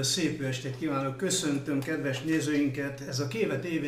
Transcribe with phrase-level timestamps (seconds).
[0.00, 3.84] Szép estét kívánok, köszöntöm kedves nézőinket, ez a Kéve TV,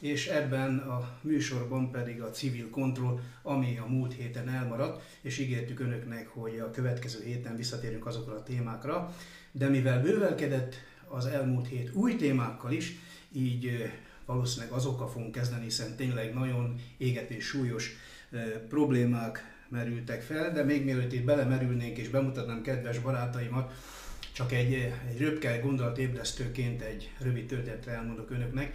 [0.00, 5.80] és ebben a műsorban pedig a civil kontroll, ami a múlt héten elmaradt, és ígértük
[5.80, 9.14] önöknek, hogy a következő héten visszatérünk azokra a témákra,
[9.52, 10.74] de mivel bővelkedett
[11.08, 12.94] az elmúlt hét új témákkal is,
[13.32, 13.90] így
[14.26, 17.96] valószínűleg azokkal fogunk kezdeni, hiszen tényleg nagyon égető súlyos
[18.68, 23.72] problémák merültek fel, de még mielőtt itt belemerülnénk és bemutatnám kedves barátaimat,
[24.32, 24.72] csak egy,
[25.08, 28.74] egy röpke gondolatébresztőként egy rövid történetre elmondok önöknek.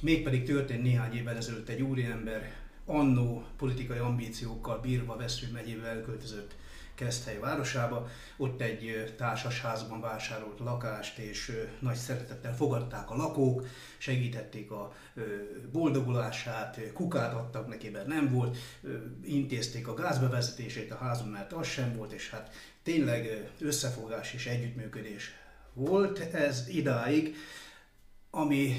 [0.00, 2.52] Mégpedig történt néhány évvel ezelőtt egy úriember
[2.84, 6.54] annó politikai ambíciókkal bírva Vesző megyébe elköltözött
[6.94, 8.08] Keszthely városába.
[8.36, 13.66] Ott egy társasházban vásárolt lakást, és nagy szeretettel fogadták a lakók,
[13.98, 14.92] segítették a
[15.72, 18.56] boldogulását, kukát adtak neki, mert nem volt,
[19.24, 25.34] intézték a gázbevezetését a házon, mert az sem volt, és hát tényleg összefogás és együttműködés
[25.72, 27.36] volt ez idáig,
[28.30, 28.74] ami,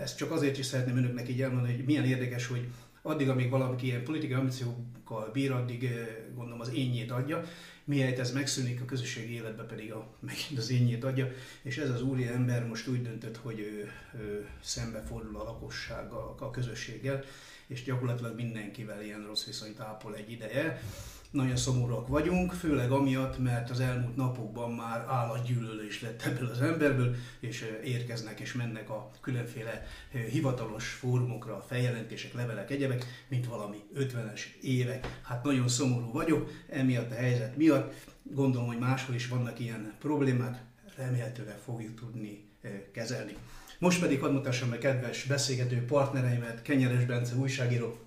[0.00, 2.68] ezt csak azért is szeretném önöknek így elmondani, hogy milyen érdekes, hogy
[3.02, 5.90] addig, amíg valaki ilyen politikai ambíciókkal bír, addig
[6.34, 7.44] gondolom az énjét adja,
[7.84, 11.32] mihelyt ez megszűnik, a közösségi életbe pedig a, megint az énjét adja,
[11.62, 16.50] és ez az úri ember most úgy döntött, hogy ő, ő szembefordul a lakossággal, a
[16.50, 17.24] közösséggel,
[17.66, 20.82] és gyakorlatilag mindenkivel ilyen rossz viszonyt ápol egy ideje
[21.30, 27.14] nagyon szomorúak vagyunk, főleg amiatt, mert az elmúlt napokban már állatgyűlölés lett ebből az emberből,
[27.40, 29.86] és érkeznek és mennek a különféle
[30.30, 35.20] hivatalos fórumokra, feljelentések, levelek, egyebek, mint valami 50-es évek.
[35.22, 37.94] Hát nagyon szomorú vagyok, emiatt a helyzet miatt.
[38.22, 40.62] Gondolom, hogy máshol is vannak ilyen problémák,
[40.96, 42.48] remélhetőleg fogjuk tudni
[42.92, 43.36] kezelni.
[43.78, 47.98] Most pedig hadd mutassam meg kedves beszélgető partnereimet, Kenyeres Bence újságíró,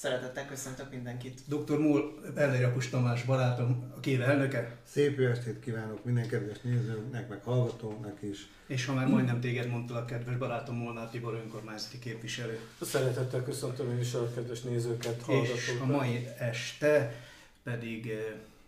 [0.00, 1.40] Szeretettel köszöntök mindenkit.
[1.46, 1.78] Dr.
[1.78, 4.76] Múl, Ellejakos Tamás barátom, a kéve elnöke.
[4.84, 8.48] Szép jó estét kívánok minden kedves nézőnek, meg hallgatónak is.
[8.66, 12.58] És ha már majdnem téged mondta a kedves barátom Molnár Tibor önkormányzati képviselő.
[12.80, 15.56] Szeretettel köszöntöm én is a kedves nézőket, hallgatókat.
[15.56, 17.14] És a mai este
[17.62, 18.18] pedig eh,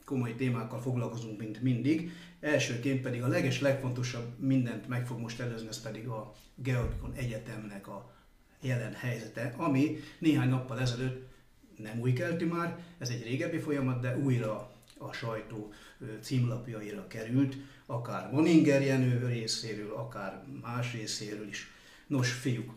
[0.05, 2.11] komoly témákkal foglalkozunk, mint mindig.
[2.41, 7.89] Elsőként pedig a leges legfontosabb mindent meg fog most előzni, ez pedig a Georgikon Egyetemnek
[7.89, 8.12] a
[8.63, 11.31] jelen helyzete, ami néhány nappal ezelőtt
[11.77, 15.73] nem új kelti már, ez egy régebbi folyamat, de újra a sajtó
[16.21, 17.57] címlapjaira került,
[17.87, 21.71] akár Moninger Jenő részéről, akár más részéről is.
[22.07, 22.75] Nos, fiúk,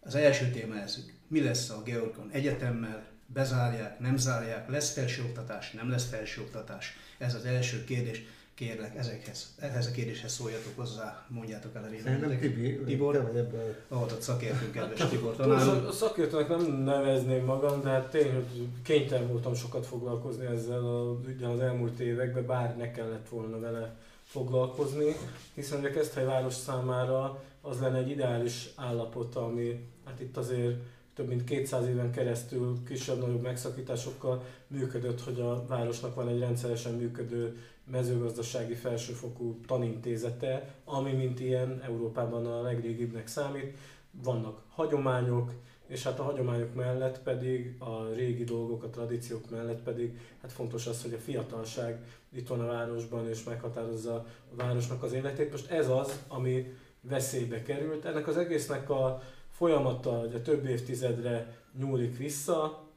[0.00, 5.90] az első téma ez, mi lesz a Georgon Egyetemmel, bezárják, nem zárják, lesz felsőoktatás, nem
[5.90, 6.96] lesz felsőoktatás?
[7.18, 8.22] Ez az első kérdés
[8.58, 12.40] kérlek ezekhez, ehhez a kérdéshez szóljatok hozzá, mondjátok el a véleményetek.
[12.40, 13.74] Tibi, Tibor, te vagy ebből.
[13.88, 15.68] Avatott szakértünk, kedves Tibor tanár.
[15.68, 21.10] A szakértőnek nem nevezném magam, de hát tény, hogy kénytelen voltam sokat foglalkozni ezzel a,
[21.10, 25.16] ugye az elmúlt években, bár ne kellett volna vele foglalkozni,
[25.54, 30.76] hiszen a Keszthely város számára az lenne egy ideális állapot, ami hát itt azért
[31.14, 37.56] több mint 200 éven keresztül kisebb-nagyobb megszakításokkal működött, hogy a városnak van egy rendszeresen működő
[37.90, 43.76] mezőgazdasági felsőfokú tanintézete, ami mint ilyen Európában a legrégibbnek számít.
[44.10, 45.52] Vannak hagyományok,
[45.86, 50.86] és hát a hagyományok mellett pedig, a régi dolgok, a tradíciók mellett pedig, hát fontos
[50.86, 54.14] az, hogy a fiatalság itt van a városban, és meghatározza
[54.52, 55.50] a városnak az életét.
[55.50, 58.04] Most ez az, ami veszélybe került.
[58.04, 62.87] Ennek az egésznek a folyamata ugye több évtizedre nyúlik vissza,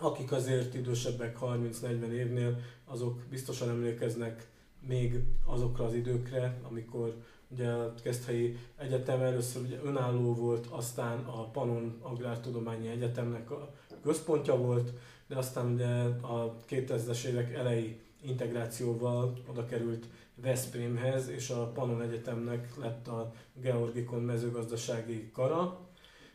[0.00, 4.48] akik azért idősebbek 30-40 évnél, azok biztosan emlékeznek
[4.80, 7.14] még azokra az időkre, amikor
[7.48, 13.72] ugye a Keszthelyi Egyetem először ugye önálló volt, aztán a Panon Agrártudományi Egyetemnek a
[14.02, 14.92] központja volt,
[15.26, 15.86] de aztán ugye
[16.26, 24.22] a 2000-es évek elejé integrációval oda került Veszprémhez, és a Panon Egyetemnek lett a Georgikon
[24.22, 25.87] mezőgazdasági kara,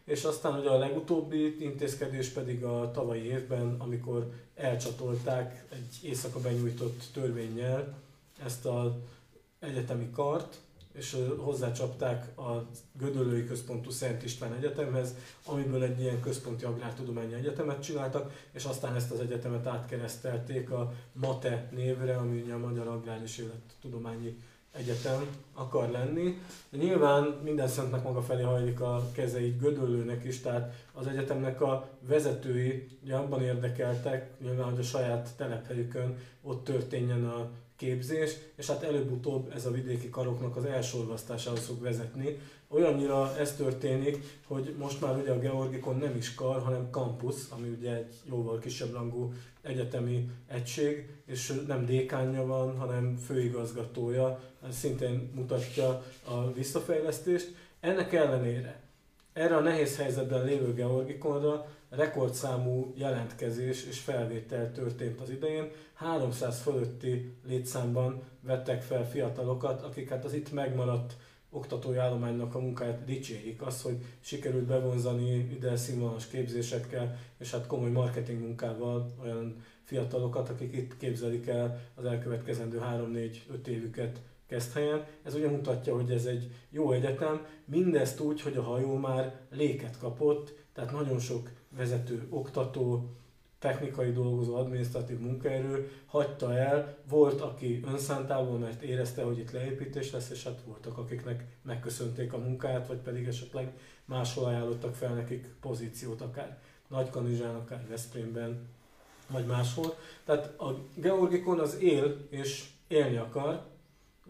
[0.05, 7.03] és aztán ugye a legutóbbi intézkedés pedig a tavalyi évben, amikor elcsatolták egy éjszaka benyújtott
[7.13, 7.97] törvényel
[8.45, 8.91] ezt az
[9.59, 10.59] egyetemi kart,
[10.93, 15.15] és hozzácsapták a Gödöllői Központú Szent István Egyetemhez,
[15.45, 21.69] amiből egy ilyen központi agrártudományi egyetemet csináltak, és aztán ezt az egyetemet átkeresztelték a MATE
[21.71, 24.37] névre, ami a Magyar Agrár és Élettudományi
[24.73, 26.41] egyetem akar lenni.
[26.69, 31.61] De nyilván minden szentnek maga felé hajlik a keze így Gödöllőnek is, tehát az egyetemnek
[31.61, 37.49] a vezetői ugye abban érdekeltek, nyilván, hogy a saját telephelyükön ott történjen a
[37.83, 42.37] képzés, és hát előbb-utóbb ez a vidéki karoknak az elsorvasztásához fog vezetni.
[42.67, 47.67] Olyannyira ez történik, hogy most már ugye a Georgikon nem is kar, hanem campus, ami
[47.79, 55.31] ugye egy jóval kisebb rangú egyetemi egység, és nem dékánja van, hanem főigazgatója, ez szintén
[55.35, 57.55] mutatja a visszafejlesztést.
[57.79, 58.81] Ennek ellenére
[59.33, 65.71] erre a nehéz helyzetben lévő Georgikonra rekordszámú jelentkezés és felvétel történt az idején.
[65.93, 71.15] 300 fölötti létszámban vettek fel fiatalokat, akik hát az itt megmaradt
[71.49, 73.61] oktatói állománynak a munkáját dicsérik.
[73.61, 80.73] Az, hogy sikerült bevonzani ide színvonalas képzésekkel, és hát komoly marketing munkával olyan fiatalokat, akik
[80.73, 84.19] itt képzelik el az elkövetkezendő 3-4-5 évüket
[84.73, 85.05] helyen.
[85.23, 89.97] Ez ugye mutatja, hogy ez egy jó egyetem, mindezt úgy, hogy a hajó már léket
[89.97, 93.09] kapott, tehát nagyon sok vezető, oktató,
[93.63, 100.29] technikai dolgozó, adminisztratív munkaerő hagyta el, volt, aki önszántával, mert érezte, hogy itt leépítés lesz,
[100.29, 103.71] és hát voltak, akiknek megköszönték a munkát, vagy pedig esetleg
[104.05, 108.67] máshol ajánlottak fel nekik pozíciót, akár Nagykanizsán, akár Veszprémben,
[109.27, 109.95] vagy máshol.
[110.23, 113.65] Tehát a Georgikon az él, és élni akar,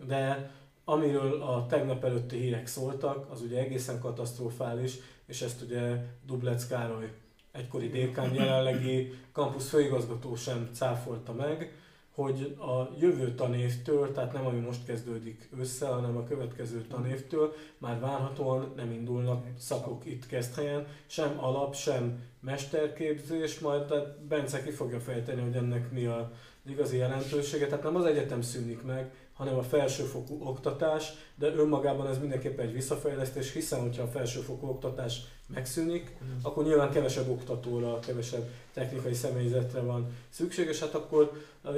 [0.05, 0.51] de
[0.85, 7.11] amiről a tegnap előtti hírek szóltak, az ugye egészen katasztrofális, és ezt ugye Dublec Károly
[7.53, 11.77] egykori dékán jelenlegi kampusz főigazgató sem cáfolta meg,
[12.15, 17.99] hogy a jövő tanévtől, tehát nem ami most kezdődik össze, hanem a következő tanévtől már
[17.99, 24.99] várhatóan nem indulnak szakok itt helyen, sem alap, sem mesterképzés, majd tehát Bence ki fogja
[24.99, 26.31] fejteni, hogy ennek mi a
[26.69, 27.67] igazi jelentősége.
[27.67, 32.73] Tehát nem az egyetem szűnik meg, hanem a felsőfokú oktatás, de önmagában ez mindenképpen egy
[32.73, 36.37] visszafejlesztés, hiszen hogyha a felsőfokú oktatás megszűnik, mm.
[36.41, 41.31] akkor nyilván kevesebb oktatóra, kevesebb technikai személyzetre van szükség, és hát akkor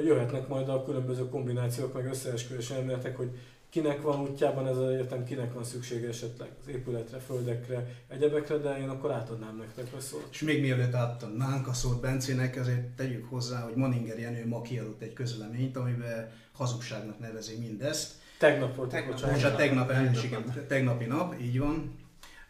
[0.04, 3.30] jöhetnek majd a különböző kombinációk, meg összeesküvés elméletek, hogy
[3.76, 8.78] kinek van útjában ez az egyetem, kinek van szüksége esetleg az épületre, földekre, egyebekre, de
[8.78, 10.28] én akkor átadnám nektek a szót.
[10.30, 15.02] És még mielőtt átadnánk a szót Bencének, ezért tegyük hozzá, hogy Maninger Jenő ma kiadott
[15.02, 18.12] egy közleményt, amiben hazugságnak nevezi mindezt.
[18.38, 18.90] Tegnap volt.
[18.90, 21.94] Tegnap, tegnap, tegnap, tegnap, tegnap, tegnapi nap, így van.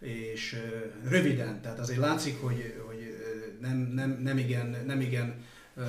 [0.01, 3.17] És uh, röviden, tehát azért látszik, hogy, hogy
[3.61, 5.45] nem, nem, nem igen, nem igen
[5.77, 5.85] uh,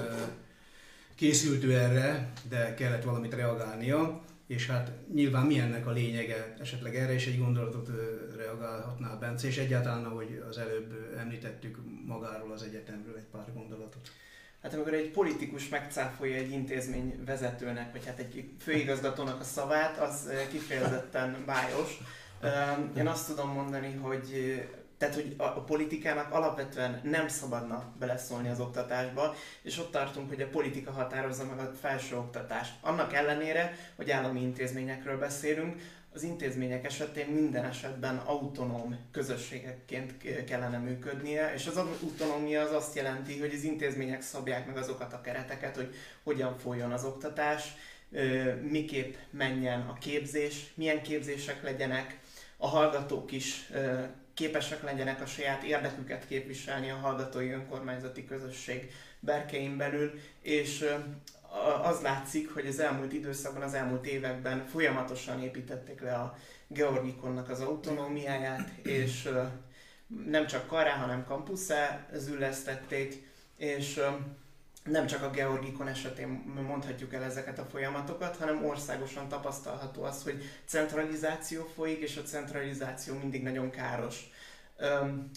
[1.16, 6.95] készült ő erre, de kellett valamit reagálnia és hát nyilván mi ennek a lényege, esetleg
[6.95, 7.89] erre is egy gondolatot
[8.35, 14.11] reagálhatnál Bence, és egyáltalán, ahogy az előbb említettük magáról az egyetemről egy pár gondolatot.
[14.61, 20.29] Hát amikor egy politikus megcáfolja egy intézmény vezetőnek, vagy hát egy főigazgatónak a szavát, az
[20.51, 21.97] kifejezetten bájos.
[22.97, 24.61] Én azt tudom mondani, hogy
[24.97, 30.47] tehát, hogy a, politikának alapvetően nem szabadna beleszólni az oktatásba, és ott tartunk, hogy a
[30.47, 32.73] politika határozza meg a felsőoktatást.
[32.81, 35.81] Annak ellenére, hogy állami intézményekről beszélünk,
[36.13, 40.13] az intézmények esetén minden esetben autonóm közösségekként
[40.45, 45.21] kellene működnie, és az autonómia az azt jelenti, hogy az intézmények szabják meg azokat a
[45.21, 47.73] kereteket, hogy hogyan folyjon az oktatás,
[48.61, 52.19] miképp menjen a képzés, milyen képzések legyenek,
[52.57, 53.69] a hallgatók is
[54.38, 60.86] képesek legyenek a saját érdeküket képviselni a hallgatói önkormányzati közösség berkein belül, és
[61.84, 67.61] az látszik, hogy az elmúlt időszakban, az elmúlt években folyamatosan építették le a Georgikonnak az
[67.61, 69.30] autonómiáját, és
[70.26, 74.02] nem csak kará, hanem kampuszá züllesztették, és
[74.83, 76.28] nem csak a Georgikon esetén
[76.68, 83.18] mondhatjuk el ezeket a folyamatokat, hanem országosan tapasztalható az, hogy centralizáció folyik, és a centralizáció
[83.18, 84.30] mindig nagyon káros.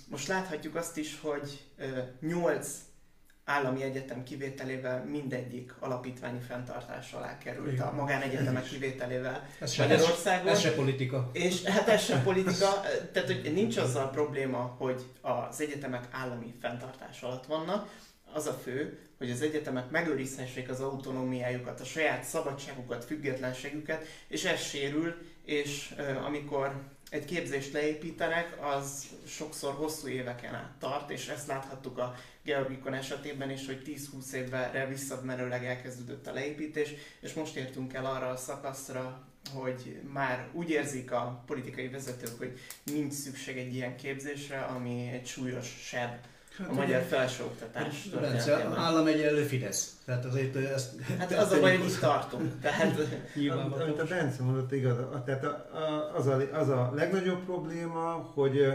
[0.09, 1.65] Most láthatjuk azt is, hogy
[2.21, 2.69] 8
[3.45, 7.87] állami egyetem kivételével mindegyik alapítványi fenntartás alá került Igen.
[7.87, 10.49] a magánegyetemek kivételével ez se, Magyarországon.
[10.49, 11.31] Ez, ez se politika.
[11.33, 12.81] És hát ez se politika,
[13.13, 17.89] tehát hogy nincs azzal probléma, hogy az egyetemek állami fenntartás alatt vannak,
[18.33, 24.61] az a fő, hogy az egyetemek megőrizhessék az autonómiájukat, a saját szabadságukat, függetlenségüket, és ez
[24.61, 25.95] sérül, és
[26.27, 26.75] amikor
[27.11, 33.51] egy képzést leépítenek, az sokszor hosszú éveken át tart, és ezt láthattuk a Georgikon esetében
[33.51, 39.25] is, hogy 10-20 évre visszamenőleg elkezdődött a leépítés, és most értünk el arra a szakaszra,
[39.53, 45.27] hogy már úgy érzik a politikai vezetők, hogy nincs szükség egy ilyen képzésre, ami egy
[45.27, 46.19] súlyos seb
[46.69, 49.97] a magyar felsőoktatás Bence, állam egyenlő Fidesz.
[50.05, 50.93] Tehát azért ezt...
[51.19, 52.61] Hát az a baj, hogy itt tartunk.
[52.61, 52.99] Tehát...
[53.81, 55.45] Amit a Bence mondott igaz, tehát
[56.17, 58.73] az a, az a legnagyobb probléma, hogy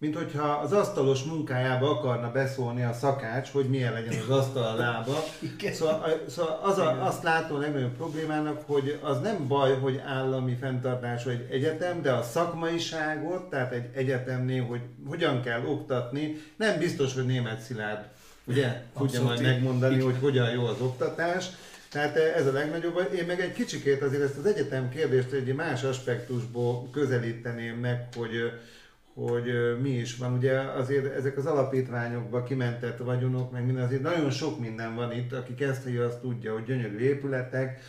[0.00, 4.74] mint hogyha az asztalos munkájába akarna beszólni a szakács, hogy milyen legyen az asztal a
[4.76, 5.24] lába.
[5.72, 10.56] Szóval, szóval az a, azt látom a legnagyobb problémának, hogy az nem baj, hogy állami
[10.60, 17.14] fenntartás vagy egyetem, de a szakmaiságot, tehát egy egyetemnél, hogy hogyan kell oktatni, nem biztos,
[17.14, 18.04] hogy német Szilárd
[18.44, 21.46] ugye tudja majd megmondani, hogy hogyan jó az oktatás.
[21.90, 23.14] Tehát ez a legnagyobb.
[23.14, 28.32] Én meg egy kicsikét azért ezt az egyetem kérdést egy más aspektusból közelíteném meg, hogy
[29.26, 30.32] hogy mi is van.
[30.32, 35.32] Ugye azért ezek az alapítványokba kimentett vagyonok, meg minden, azért nagyon sok minden van itt,
[35.32, 37.80] aki kezdhely azt tudja, hogy gyönyörű épületek,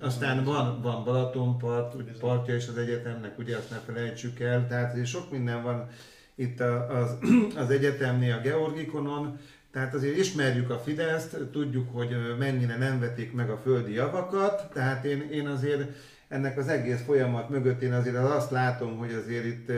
[0.00, 5.06] aztán van, van Balatonpart, partja is az egyetemnek, ugye azt ne felejtsük el, tehát azért
[5.06, 5.88] sok minden van
[6.34, 7.18] itt az,
[7.62, 9.38] az egyetemnél, a Georgikonon,
[9.72, 15.04] tehát azért ismerjük a Fideszt, tudjuk, hogy mennyire nem vetik meg a földi javakat, tehát
[15.04, 15.90] én, én azért
[16.28, 19.72] ennek az egész folyamat mögött én azért azt látom, hogy azért itt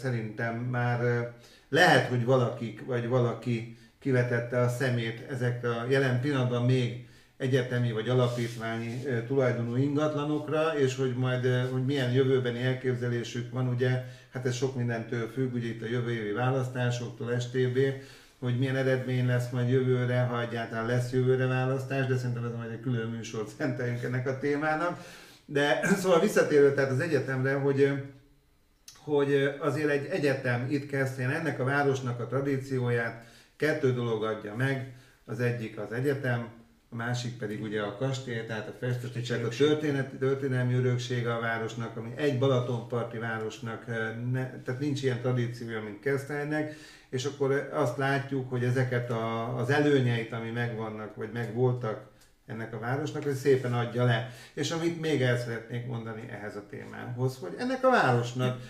[0.00, 1.30] szerintem már
[1.68, 7.06] lehet, hogy valakik, vagy valaki kivetette a szemét ezekre a jelen pillanatban még
[7.36, 14.46] egyetemi vagy alapítványi tulajdonú ingatlanokra, és hogy majd hogy milyen jövőbeni elképzelésük van, ugye, hát
[14.46, 17.78] ez sok mindentől függ, ugye itt a jövő évi választásoktól, STB,
[18.38, 22.70] hogy milyen eredmény lesz majd jövőre, ha egyáltalán lesz jövőre választás, de szerintem ez majd
[22.70, 25.04] egy külön műsort szenteljünk ennek a témának.
[25.46, 28.02] De szóval visszatérő tehát az egyetemre, hogy,
[28.96, 33.24] hogy azért egy egyetem itt kezdjen ennek a városnak a tradícióját
[33.56, 34.94] kettő dolog adja meg.
[35.24, 36.48] Az egyik az egyetem,
[36.90, 41.96] a másik pedig ugye a kastély, tehát a festőség, a történet, történelmi örökség a városnak,
[41.96, 43.86] ami egy Balatonparti városnak,
[44.32, 46.74] ne, tehát nincs ilyen tradíciója, mint Keszthelynek,
[47.08, 52.11] és akkor azt látjuk, hogy ezeket a, az előnyeit, ami megvannak, vagy megvoltak
[52.52, 54.30] ennek a városnak, hogy szépen adja le.
[54.54, 58.60] És amit még el szeretnék mondani ehhez a témához, hogy ennek a városnak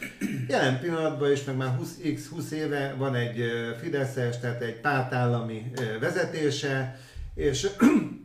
[0.48, 3.44] jelen pillanatban is, meg már 20, x 20 éve van egy
[3.80, 5.70] Fideszes, tehát egy pártállami
[6.00, 6.98] vezetése,
[7.34, 7.68] és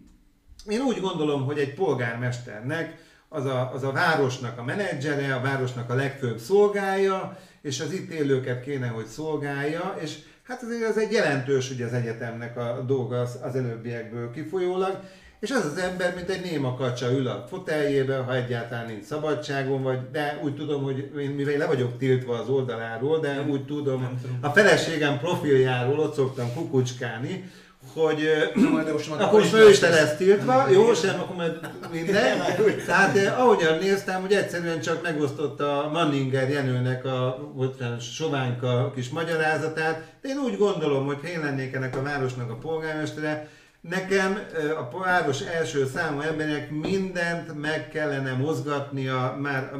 [0.75, 5.89] én úgy gondolom, hogy egy polgármesternek az a, az a városnak a menedzsere, a városnak
[5.89, 11.11] a legfőbb szolgája, és az itt élőket kéne, hogy szolgálja, és hát azért az egy
[11.11, 14.99] jelentős ugye az egyetemnek a dolga az, az előbbiekből kifolyólag,
[15.39, 19.83] és az az ember, mint egy néma kacsa ül a foteljébe, ha egyáltalán nincs szabadságon,
[19.83, 24.19] vagy, de úgy tudom, hogy én mivel le vagyok tiltva az oldaláról, de úgy tudom,
[24.41, 27.51] a feleségem profiljáról ott szoktam kukucskálni,
[27.93, 30.15] hogy Na, de most akkor most ő is le lesz.
[30.15, 31.59] tiltva, jó, sem, akkor majd
[31.91, 32.41] minden.
[32.85, 39.09] Tehát eh, ahogyan néztem, hogy egyszerűen csak megosztotta a Manninger Jenőnek a bocsánat, soványka kis
[39.09, 43.47] magyarázatát, de én úgy gondolom, hogy én lennék ennek a városnak a polgármestere,
[43.89, 44.39] Nekem
[44.91, 49.71] a város első számú embernek mindent meg kellene mozgatnia, már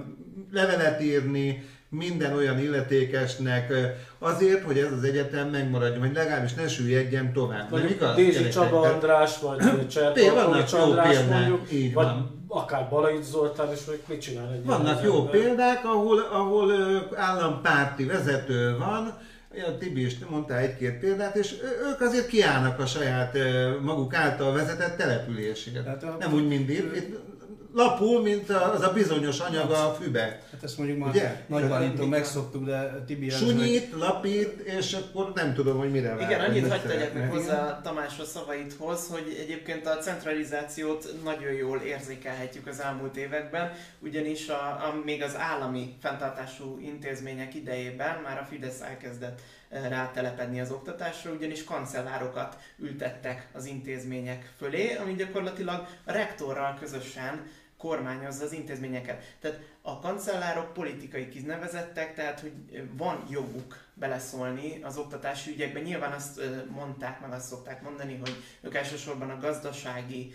[0.52, 3.74] levelet írni, minden olyan illetékesnek
[4.20, 7.70] azért, hogy ez az egyetem megmaradjon, vagy legalábbis ne süllyedjen tovább.
[7.70, 8.16] Vagy igaz?
[8.16, 12.46] Dézsi Csaba András, vagy Cserpalkovics András mondjuk, így vagy van.
[12.48, 15.32] akár Balaic Zoltán, és még mit csinál egy Vannak jó ember.
[15.32, 16.72] példák, ahol, ahol
[17.16, 19.18] állampárti vezető van,
[19.66, 21.56] a Tibi is mondta egy-két példát, és
[21.92, 23.38] ők azért kiállnak a saját
[23.82, 25.86] maguk által vezetett településért.
[25.86, 26.92] Hát, Nem úgy mindig.
[26.96, 27.37] Itt
[27.78, 30.42] lapul, mint az a bizonyos anyag a fübe.
[30.52, 31.44] Hát ezt mondjuk már Ugye?
[31.48, 34.00] Nagy Bálinton megszoktuk, de Tibi Sunyít, meg...
[34.00, 36.16] lapít, és akkor nem tudom, hogy mire.
[36.20, 41.78] Igen, annyit hagyd tegyek meg hozzá Tamás a szavaithoz, hogy egyébként a centralizációt nagyon jól
[41.78, 48.46] érzékelhetjük az elmúlt években, ugyanis a, a, még az állami fenntartású intézmények idejében már a
[48.50, 56.12] Fidesz elkezdett eh, rátelepedni az oktatásra, ugyanis kancellárokat ültettek az intézmények fölé, ami gyakorlatilag a
[56.12, 57.46] rektorral közösen
[57.78, 59.36] kormányozza az intézményeket.
[59.40, 62.54] Tehát a kancellárok politikai kinevezettek, tehát hogy
[62.92, 65.84] van joguk beleszólni az oktatási ügyekben.
[65.84, 70.34] Nyilván azt mondták, meg azt szokták mondani, hogy ők elsősorban a gazdasági,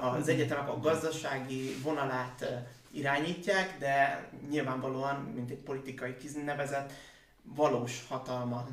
[0.00, 6.92] az egyetemek a gazdasági vonalát irányítják, de nyilvánvalóan, mint egy politikai kinevezet,
[7.42, 8.66] valós hatalma,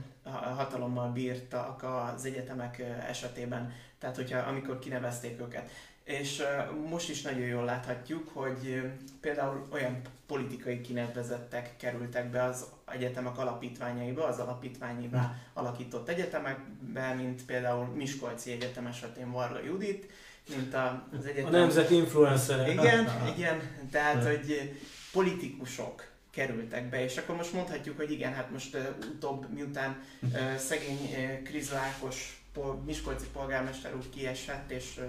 [0.55, 5.69] hatalommal bírtak az egyetemek esetében, tehát hogyha amikor kinevezték őket.
[6.07, 6.43] És
[6.89, 8.81] most is nagyon jól láthatjuk, hogy
[9.21, 15.39] például olyan politikai kinevezettek kerültek be az egyetemek alapítványaiba, az alapítványivá hmm.
[15.53, 20.11] alakított egyetemekbe, mint például Miskolci Egyetem esetén Varga Judit,
[20.55, 20.75] mint
[21.19, 21.53] az egyetem...
[21.53, 22.69] A nemzeti influencer.
[22.69, 23.61] Igen, igen,
[23.91, 24.77] tehát hogy
[25.11, 28.81] politikusok kerültek be, és akkor most mondhatjuk, hogy igen, hát most uh,
[29.13, 35.03] utóbb, miután uh, szegény uh, Kriz Lákos pol, Miskolci polgármester úr kiesett, és uh,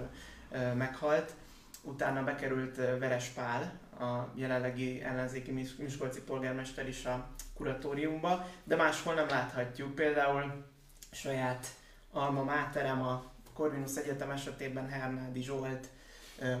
[0.75, 1.33] meghalt.
[1.81, 9.27] Utána bekerült Veres Pál a jelenlegi ellenzéki Miskolci polgármester is a kuratóriumba, de máshol nem
[9.27, 9.95] láthatjuk.
[9.95, 10.65] Például
[11.11, 11.67] saját
[12.11, 15.87] alma máterem a Corvinus Egyetem esetében Hernádi Zsolt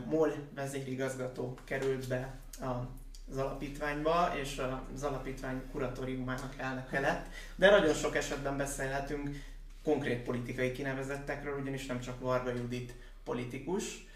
[0.05, 2.35] MOL vezérigazgató került be
[3.29, 4.61] az alapítványba, és
[4.93, 7.25] az alapítvány kuratóriumának elnöke lett.
[7.55, 9.29] De nagyon sok esetben beszélhetünk
[9.83, 12.93] konkrét politikai kinevezettekről, ugyanis nem csak Varga Judit
[13.29, 14.07] politikus,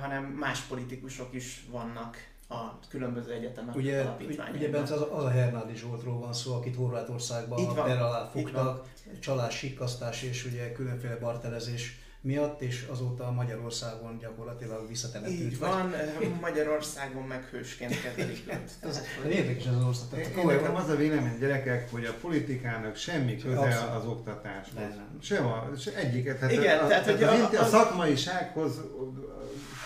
[0.00, 2.16] hanem más politikusok is vannak
[2.48, 4.60] a különböző egyetemek ugye, alapítványaiban.
[4.60, 8.88] Ugye Bence, az, az a Hernádi Zsoltról van szó, akit Horvátországban per alá fogtak,
[9.20, 15.38] csalás, sikkasztás és ugye különféle bartelezés miatt, és azóta Magyarországon gyakorlatilag visszatelepült.
[15.40, 15.94] Így van,
[16.40, 18.42] Magyarországon meg hősként kezelik
[18.80, 20.44] ez, Érdekes az ország.
[20.44, 24.82] Nekem az a vélemény, gyerekek, hogy a politikának semmi köze az oktatáshoz.
[25.20, 26.38] Sem, a, se egyiket.
[26.38, 28.80] Tehát Igen, a, tehát, hogy a, a, a, a szakmaisághoz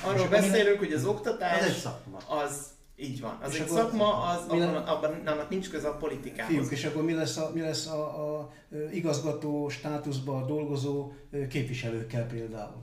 [0.05, 2.17] Arról beszélünk, hogy az oktatás az egy szakma.
[2.17, 2.67] az
[3.01, 3.39] így van.
[3.43, 6.55] Az és egy szakma, az, abban, abban, annak nincs köze a politikához.
[6.55, 8.53] Fiúk, és akkor mi lesz a, mi lesz a, a
[8.93, 11.13] igazgató státuszban dolgozó
[11.49, 12.83] képviselőkkel például?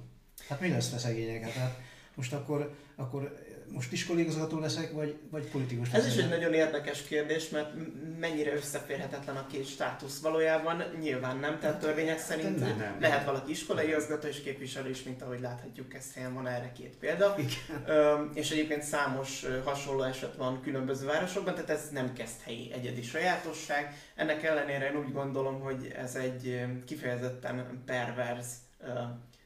[0.49, 1.51] Hát mi lesz a szegényeket?
[1.51, 1.79] Hát
[2.15, 3.35] most akkor, akkor
[3.71, 6.07] most iskoligazgató leszek, vagy, vagy politikus leszek?
[6.07, 7.73] Ez is egy nagyon érdekes kérdés, mert
[8.19, 12.97] mennyire összeférhetetlen a két státusz valójában, nyilván nem, tehát törvények szerint nem, nem.
[12.99, 16.95] lehet valaki iskolai igazgató és képviselő is, mint ahogy láthatjuk, ez helyen van erre két
[16.99, 17.35] példa.
[17.37, 18.29] Igen.
[18.33, 23.95] és egyébként számos hasonló eset van különböző városokban, tehát ez nem kezd helyi egyedi sajátosság.
[24.15, 28.47] Ennek ellenére én úgy gondolom, hogy ez egy kifejezetten perverz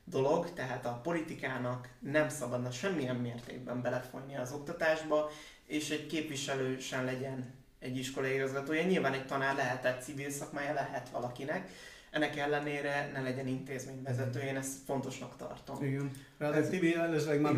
[0.03, 5.29] dolog, tehát a politikának nem szabadna semmilyen mértékben belefonnia az oktatásba,
[5.65, 8.83] és egy képviselő sem legyen egy iskolai igazgatója.
[8.83, 11.69] Nyilván egy tanár lehet, egy civil szakmája lehet valakinek,
[12.11, 15.83] ennek ellenére ne legyen intézményvezető, én ezt fontosnak tartom.
[15.83, 16.11] Igen.
[16.37, 17.53] Ráadásul Tibi, előzőleg már,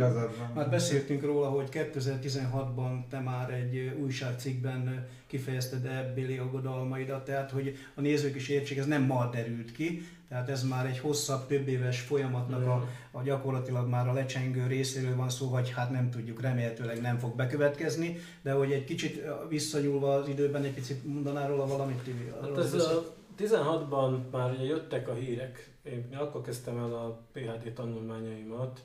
[0.53, 8.01] már beszéltünk róla, hogy 2016-ban te már egy újságcikkben kifejezted ebbéli aggodalmaidat, tehát hogy a
[8.01, 11.99] nézők is értsék, ez nem ma derült ki, tehát ez már egy hosszabb, több éves
[11.99, 17.01] folyamatnak a, a gyakorlatilag már a lecsengő részéről van szó, vagy hát nem tudjuk, remélhetőleg
[17.01, 22.01] nem fog bekövetkezni, de hogy egy kicsit visszanyúlva az időben egy picit mondanál róla valamit,
[22.03, 22.31] Tibi?
[22.41, 27.73] Hát ez a 16-ban már ugye jöttek a hírek, én akkor kezdtem el a PHD
[27.73, 28.79] tanulmányaimat,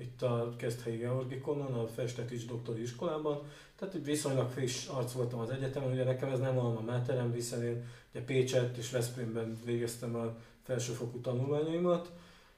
[0.00, 3.42] itt a Keszthelyi Georgikonon, a Festetics doktori iskolában,
[3.78, 7.84] tehát viszonylag friss arc voltam az egyetemen, ugye nekem ez nem alma máterem, hiszen én
[8.10, 12.12] ugye Pécset és Veszprémben végeztem a felsőfokú tanulmányaimat,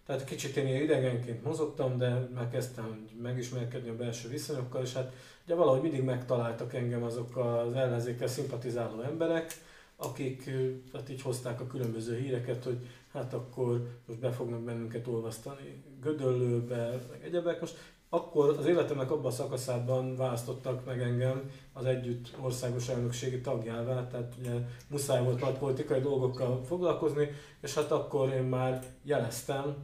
[0.06, 5.12] tehát kicsit én ilyen idegenként mozogtam, de már kezdtem megismerkedni a belső viszonyokkal, és hát
[5.44, 9.54] ugye valahogy mindig megtaláltak engem azok az ellenzékkel szimpatizáló emberek,
[10.00, 10.50] akik
[10.92, 17.06] hát így hozták a különböző híreket, hogy hát akkor most be fognak bennünket olvasztani Gödöllőbe,
[17.10, 17.60] meg egyebek.
[17.60, 17.76] Most
[18.08, 24.34] akkor az életemnek abban a szakaszában választottak meg engem az együtt országos elnökségi tagjává, tehát
[24.38, 24.52] ugye
[24.88, 27.28] muszáj volt nagy politikai dolgokkal foglalkozni,
[27.60, 29.76] és hát akkor én már jeleztem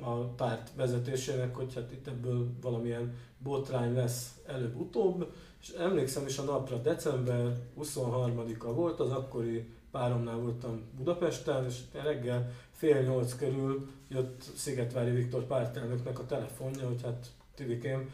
[0.00, 6.42] a párt vezetésének, hogy hát itt ebből valamilyen botrány lesz előbb-utóbb, és emlékszem is a
[6.42, 14.42] napra, december 23-a volt, az akkori páromnál voltam Budapesten, és reggel fél nyolc körül jött
[14.56, 18.10] Szigetvári Viktor pártelnöknek a telefonja, hogy hát Tivikém,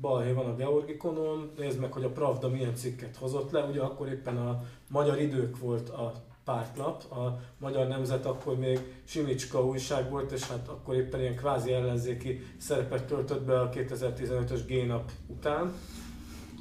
[0.00, 4.08] balhé van a Georgikonon, nézd meg, hogy a Pravda milyen cikket hozott le, ugye akkor
[4.08, 6.12] éppen a Magyar Idők volt a
[6.44, 11.72] pártlap, a Magyar Nemzet akkor még Simicska újság volt, és hát akkor éppen ilyen kvázi
[11.72, 15.72] ellenzéki szerepet töltött be a 2015-ös G-nap után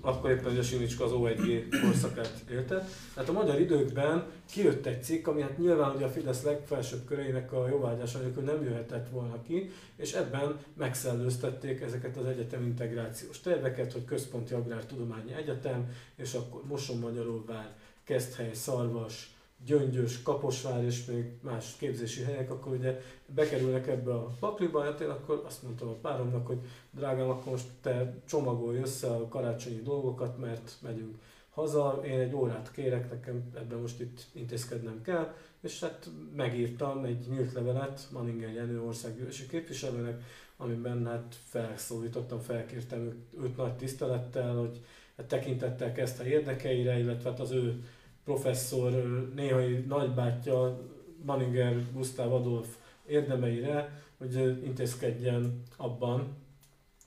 [0.05, 2.87] akkor éppen a Simicska az O1G korszakát élte.
[3.13, 7.53] Tehát a magyar időkben kijött egy cikk, ami hát nyilván ugye a Fidesz legfelsőbb köreinek
[7.53, 13.93] a jóvágyása nélkül nem jöhetett volna ki, és ebben megszellőztették ezeket az egyetem integrációs terveket,
[13.93, 19.34] hogy Központi Agrártudományi Egyetem, és akkor Moson-Magyaróvár, Keszthely, Szarvas,
[19.65, 25.09] Gyöngyös, Kaposvár és még más képzési helyek, akkor ugye bekerülnek ebbe a pakliba, hát én
[25.09, 26.59] akkor azt mondtam a páromnak, hogy
[26.91, 31.17] drágám, akkor most te csomagolj össze a karácsonyi dolgokat, mert megyünk
[31.55, 37.27] haza, én egy órát kérek, nekem ebben most itt intézkednem kell, és hát megírtam egy
[37.29, 40.23] nyílt levelet Manninger Jenő országgyűlési képviselőnek,
[40.57, 44.81] amiben hát felszólítottam, felkértem őt, őt nagy tisztelettel, hogy
[45.17, 47.83] hát tekintettel kezdte érdekeire, illetve hát az ő
[48.25, 48.91] professzor
[49.35, 50.81] néhai nagybátyja
[51.25, 52.67] Manninger Gustav Adolf
[53.07, 56.35] érdemeire, hogy intézkedjen abban,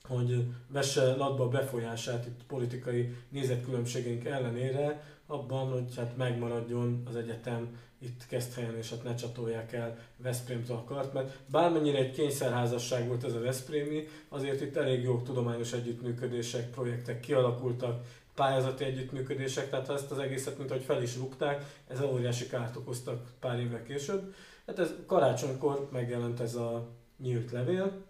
[0.03, 7.77] hogy vesse latba a befolyását itt politikai nézetkülönbségeink ellenére, abban, hogy hát megmaradjon az egyetem
[7.99, 13.23] itt helyen, és hát ne csatolják el Veszprémtől a kart, mert bármennyire egy kényszerházasság volt
[13.23, 18.05] ez a Veszprémi, azért itt elég jó tudományos együttműködések, projektek kialakultak,
[18.39, 23.21] pályázati együttműködések, tehát ezt az egészet, mint hogy fel is rúgták, ez óriási kárt okoztak
[23.39, 24.33] pár évvel később.
[24.67, 28.07] Hát ez karácsonykor megjelent ez a nyílt levél,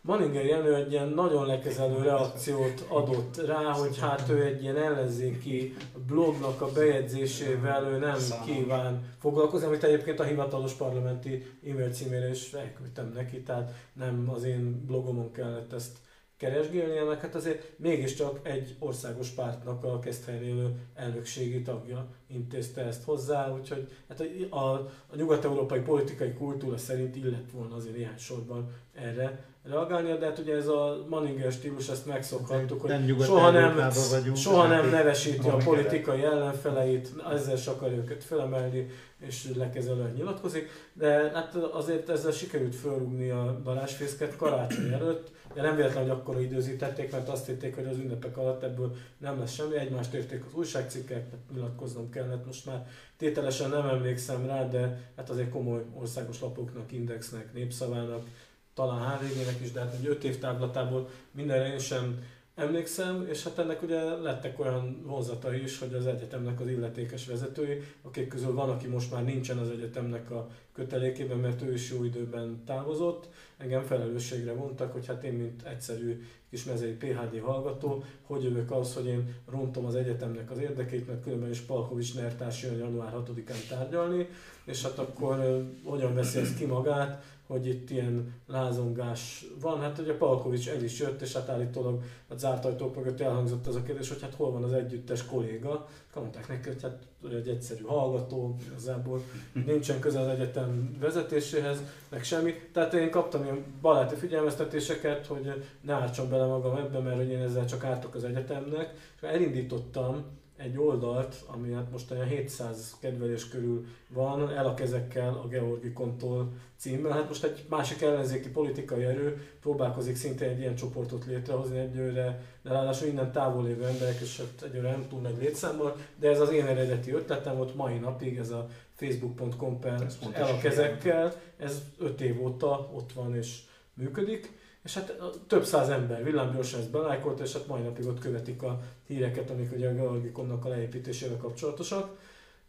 [0.00, 5.76] Maninger Jenő egy ilyen nagyon lekezelő reakciót adott rá, hogy hát ő egy ilyen ellenzéki
[6.06, 12.52] blognak a bejegyzésével ő nem kíván foglalkozni, amit egyébként a hivatalos parlamenti e-mail címére is
[12.52, 15.96] elküldtem neki, tehát nem az én blogomon kellett ezt
[16.38, 23.04] keresgélnie, meg hát azért mégiscsak egy országos pártnak a Keszthelyen élő elnökségi tagja intézte ezt
[23.04, 24.20] hozzá, úgyhogy hát
[24.50, 24.72] a, a,
[25.06, 30.54] a nyugat-európai politikai kultúra szerint illett volna azért néhány sorban erre reagálnia, de hát ugye
[30.54, 35.56] ez a Manninger stílus, ezt megszokhattuk, hogy nem soha nem, vagyunk, soha nem nevesíti a
[35.56, 38.86] politikai ellenfeleit, ezzel se akar őket felemelni,
[39.26, 45.76] és lekezelően nyilatkozik, de hát azért ezzel sikerült fölrúgni a darásfészket karácsony előtt, de nem
[45.76, 49.76] véletlen, hogy akkor időzítették, mert azt hitték, hogy az ünnepek alatt ebből nem lesz semmi,
[49.76, 55.50] egymást érték az újságcikkek, nyilatkoznom kellett, most már tételesen nem emlékszem rá, de hát azért
[55.50, 58.26] komoly országos lapoknak, indexnek, népszavának,
[58.74, 62.22] talán HVG-nek is, de hát egy 5 év távlatából mindenre én sem
[62.58, 67.82] emlékszem, és hát ennek ugye lettek olyan vonzata is, hogy az egyetemnek az illetékes vezetői,
[68.02, 72.04] akik közül van, aki most már nincsen az egyetemnek a kötelékében, mert ő is jó
[72.04, 78.42] időben távozott, engem felelősségre mondtak, hogy hát én, mint egyszerű kis mezei PHD hallgató, hogy
[78.44, 82.76] jövök ahhoz, hogy én rontom az egyetemnek az érdekét, mert különben is Palkovics Nertás jön
[82.76, 84.28] január 6-án tárgyalni,
[84.64, 89.80] és hát akkor hogyan veszi ezt ki magát, hogy itt ilyen lázongás van.
[89.80, 93.76] Hát ugye Palkovics el is jött, és hát állítólag a zárt ajtók mögött elhangzott az
[93.76, 95.88] a kérdés, hogy hát hol van az együttes kolléga.
[96.14, 99.22] Mondták neki, hogy hát egy egyszerű hallgató, igazából
[99.66, 102.54] nincsen köze az egyetem vezetéséhez, meg semmi.
[102.72, 107.40] Tehát én kaptam ilyen baráti figyelmeztetéseket, hogy ne ártsam bele magam ebbe, mert hogy én
[107.40, 108.94] ezzel csak ártok az egyetemnek.
[109.16, 110.24] És elindítottam
[110.58, 116.52] egy oldalt, ami hát most olyan 700 kedvelés körül van, el a kezekkel a Georgikontól
[116.76, 117.12] címmel.
[117.12, 122.70] Hát most egy másik ellenzéki politikai erő próbálkozik szintén egy ilyen csoportot létrehozni egyőre, de
[122.70, 126.50] ráadásul innen távol lévő emberek, és hát egyőre nem túl nagy létszámmal, de ez az
[126.50, 132.20] én eredeti ötletem volt mai napig, ez a facebook.com per el a kezekkel, ez 5
[132.20, 133.60] év óta ott van és
[133.94, 134.57] működik
[134.88, 135.12] és hát
[135.46, 139.72] több száz ember villámgyorsan ezt belájkolt, és hát mai napig ott követik a híreket, amik
[139.72, 142.16] ugye a Georgikonnak a leépítésével kapcsolatosak.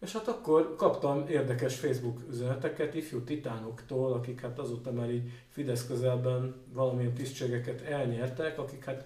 [0.01, 5.87] És hát akkor kaptam érdekes Facebook üzeneteket ifjú titánoktól, akik hát azóta már így Fidesz
[5.87, 9.05] közelben valamilyen tisztségeket elnyertek, akik hát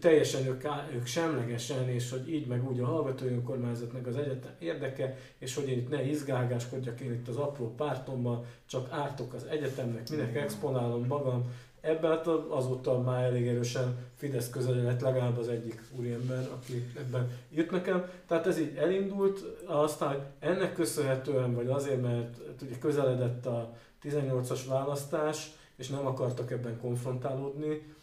[0.00, 4.54] teljesen ők, ők semlegesen, és hogy így meg úgy a hallgatói önkormányzat meg az egyetem
[4.58, 9.44] érdeke, és hogy én itt ne izgálgáskodjak én itt az apró pártommal, csak ártok az
[9.44, 11.44] egyetemnek, minek exponálom magam,
[11.80, 17.30] Ebben hát azóta már elég erősen Fidesz közel lett legalább az egyik úriember, aki ebben
[17.50, 18.10] írt nekem.
[18.26, 25.50] Tehát ez így elindult, aztán ennek köszönhetően, vagy azért, mert ugye közeledett a 18-as választás,
[25.76, 27.94] és nem akartak ebben konfrontálódni,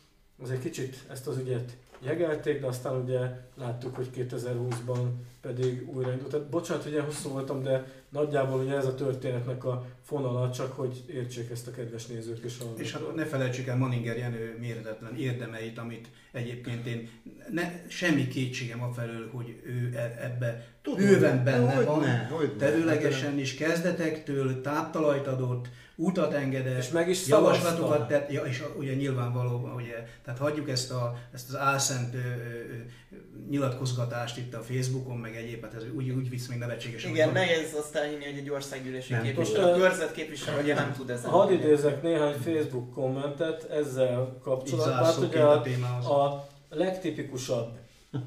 [0.42, 3.20] az egy kicsit ezt az ügyet jegelték, de aztán ugye
[3.56, 5.08] láttuk, hogy 2020-ban
[5.42, 6.30] pedig újraindult.
[6.30, 10.72] Tehát bocsánat, hogy ilyen hosszú voltam, de nagyjából ugye ez a történetnek a fonala, csak
[10.72, 12.84] hogy értsék ezt a kedves nézők és hallgatók.
[12.84, 17.10] És hát ne felejtsük el Maninger Jenő méretetlen érdemeit, amit egyébként én
[17.52, 22.58] ne, semmi kétségem afelől, hogy ő e, ebbe Tudom, bőven benne hogy van, ne, hogy
[22.58, 25.68] területesen is kezdetektől táptalajt adott,
[26.00, 30.92] utat engedett, és meg is javaslatokat tett, ja, és ugye nyilvánvalóan, ugye, tehát hagyjuk ezt,
[30.92, 33.16] a, ezt az álszent ö, ö,
[33.50, 37.04] nyilatkozgatást itt a Facebookon, meg egyéb, hát ez úgy, úgy visz még nevetséges.
[37.04, 41.30] Igen, nehéz azt elhinni, hogy egy országgyűlési képviselő, a körzet képviselő, ugye nem tud ezen.
[41.30, 45.04] Hadd idézek néhány Facebook kommentet ezzel kapcsolatban.
[45.04, 47.78] Hát ugye a, a legtipikusabb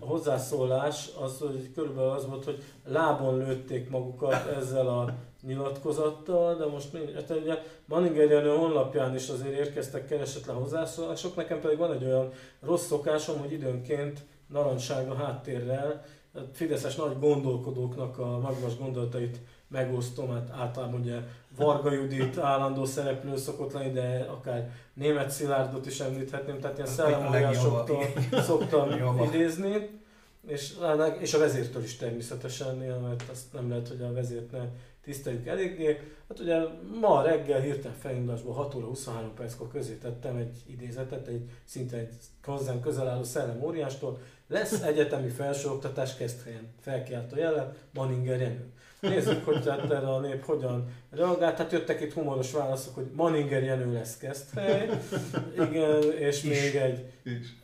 [0.00, 6.92] hozzászólás az, hogy körülbelül az volt, hogy lábon lőtték magukat ezzel a nyilatkozattal, de most
[6.92, 12.04] mind, hát ugye Manninger Jenő honlapján is azért érkeztek keresetlen hozzászólások, nekem pedig van egy
[12.04, 16.04] olyan rossz szokásom, hogy időnként narancsága háttérrel
[16.52, 21.16] fideszes nagy gondolkodóknak a magas gondolatait megosztom, hát általában ugye
[21.56, 28.04] Varga Judit állandó szereplő szokott lenni, de akár német Szilárdot is említhetném, tehát ilyen szellemoljásoktól
[28.32, 28.90] szoktam
[29.28, 29.98] idézni.
[30.46, 30.74] És,
[31.18, 34.62] és a vezértől is természetesen, mert azt nem lehet, hogy a vezért ne
[35.04, 36.00] tiszteljük eléggé.
[36.28, 36.58] Hát ugye
[37.00, 42.08] ma reggel hirtelen felindulásból 6 óra 23 perckor közé tettem egy idézetet, egy szinte egy
[42.44, 44.18] hozzám közel álló szellem óriástól.
[44.48, 48.72] Lesz egyetemi felsőoktatás helyen felkiáltó jelen, Maninger Jenő.
[49.00, 51.56] Nézzük, hogy tehát erre a nép hogyan reagált.
[51.56, 54.88] Hát jöttek itt humoros válaszok, hogy Maninger Jenő lesz Keszthely.
[55.54, 57.56] Igen, és is, még egy, is.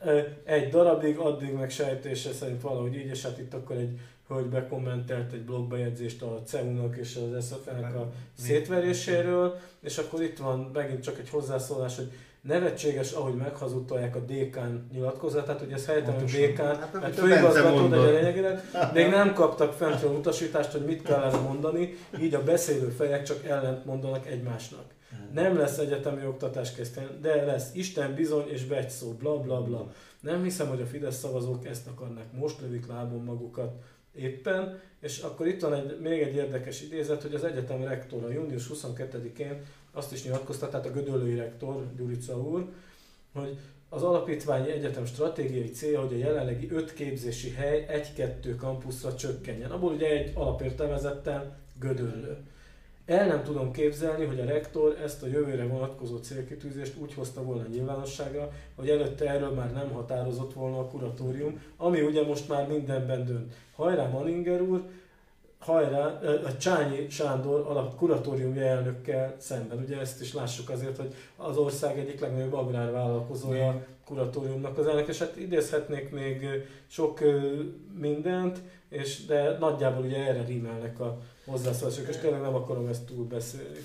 [0.43, 5.31] egy darabig, addig meg sejtése szerint valahogy így, és hát itt akkor egy hogy bekommentelt
[5.31, 11.19] egy blogbejegyzést a CEU-nak és az SFN-nek a szétveréséről, és akkor itt van megint csak
[11.19, 12.11] egy hozzászólás, hogy
[12.41, 17.97] nevetséges, ahogy meghazudtolják a dékán nyilatkozatát, hogy ez helytelen, hogy dékán, hát, mert főigazgató, de
[17.97, 18.61] lényegileg
[18.93, 23.85] még nem kaptak fentről utasítást, hogy mit kellene mondani, így a beszélő fejek csak ellent
[23.85, 24.95] mondanak egymásnak.
[25.33, 29.91] Nem lesz egyetemi oktatás kezdten, de lesz Isten bizony és begy szó, bla bla bla.
[30.19, 33.73] Nem hiszem, hogy a Fidesz szavazók ezt akarnak, most lövik lábon magukat
[34.15, 38.69] éppen, és akkor itt van egy, még egy érdekes idézet, hogy az egyetem rektora június
[38.73, 42.67] 22-én azt is nyilatkozta, tehát a Gödöllői rektor, Gyurica úr,
[43.33, 43.57] hogy
[43.89, 49.71] az alapítványi egyetem stratégiai célja, hogy a jelenlegi öt képzési hely egy-kettő kampuszra csökkenjen.
[49.71, 52.37] Abból ugye egy alapértelmezetten Gödöllő.
[53.07, 57.67] El nem tudom képzelni, hogy a rektor ezt a jövőre vonatkozó célkitűzést úgy hozta volna
[57.67, 63.25] nyilvánosságra, hogy előtte erről már nem határozott volna a kuratórium, ami ugye most már mindenben
[63.25, 63.53] dönt.
[63.75, 64.83] Hajrá Maninger úr,
[65.59, 69.77] hajrá, a Csányi Sándor alap kuratóriumi elnökkel szemben.
[69.77, 75.19] Ugye ezt is lássuk azért, hogy az ország egyik legnagyobb agrárvállalkozója kuratóriumnak az elnök, és
[75.19, 76.47] hát idézhetnék még
[76.87, 77.19] sok
[77.99, 83.25] mindent, és de nagyjából ugye erre rímelnek a hozzászólások, és tényleg nem akarom ezt túl
[83.25, 83.77] beszélni.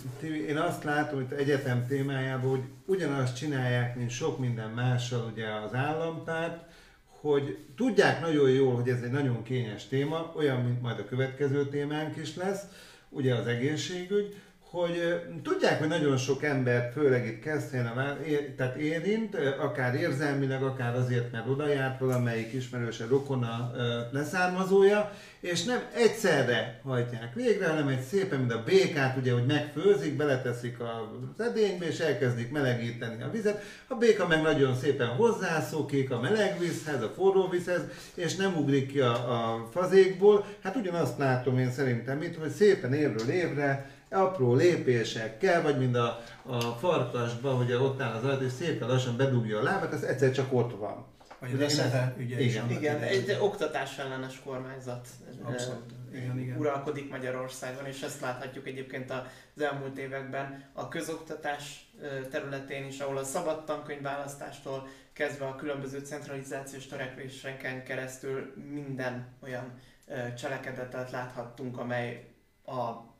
[0.48, 5.74] Én azt látom itt egyetem témájában, hogy ugyanazt csinálják, mint sok minden mással ugye az
[5.74, 6.64] állampárt,
[7.06, 11.68] hogy tudják nagyon jól, hogy ez egy nagyon kényes téma, olyan, mint majd a következő
[11.68, 12.62] témánk is lesz,
[13.08, 14.34] ugye az egészségügy,
[14.72, 18.18] hogy tudják, hogy nagyon sok ember, főleg itt Keszthelyen,
[18.56, 23.72] tehát érint, akár érzelmileg, akár azért, mert oda járt valamelyik ismerőse, rokona
[24.10, 30.16] leszármazója, és nem egyszerre hajtják végre, hanem egy szépen, mint a békát, ugye, hogy megfőzik,
[30.16, 33.62] beleteszik az edénybe, és elkezdik melegíteni a vizet.
[33.88, 37.82] A béka meg nagyon szépen hozzászokik a meleg vízhez, a forró vízhez,
[38.14, 40.44] és nem ugrik ki a, a fazékból.
[40.62, 46.20] Hát ugyanazt látom én szerintem itt, hogy szépen évről évre apró lépésekkel, vagy mind a,
[46.42, 50.32] a farkasban, hogy ott áll az alatt, és szépen lassan bedugja a lábát, ez egyszer
[50.32, 51.10] csak ott van.
[51.40, 52.70] Vagy az SZFE ügye igen.
[52.70, 52.76] is.
[52.76, 55.08] Igen, egy oktatás ellenes kormányzat
[55.42, 55.92] Abszolút.
[56.12, 56.58] Igen, igen.
[56.58, 61.90] uralkodik Magyarországon, és ezt láthatjuk egyébként az elmúlt években a közoktatás
[62.30, 69.72] területén is, ahol a szabad tankönyvválasztástól kezdve a különböző centralizációs törekvéseken keresztül minden olyan
[70.36, 72.34] cselekedetet láthattunk, amely
[72.66, 73.11] a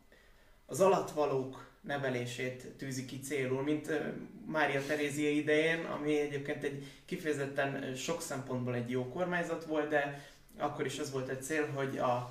[0.73, 3.91] az alatvalók nevelését tűzi ki célul, mint
[4.47, 10.25] Mária Terézia idején, ami egyébként egy kifejezetten sok szempontból egy jó kormányzat volt, de
[10.59, 12.31] akkor is az volt egy cél, hogy a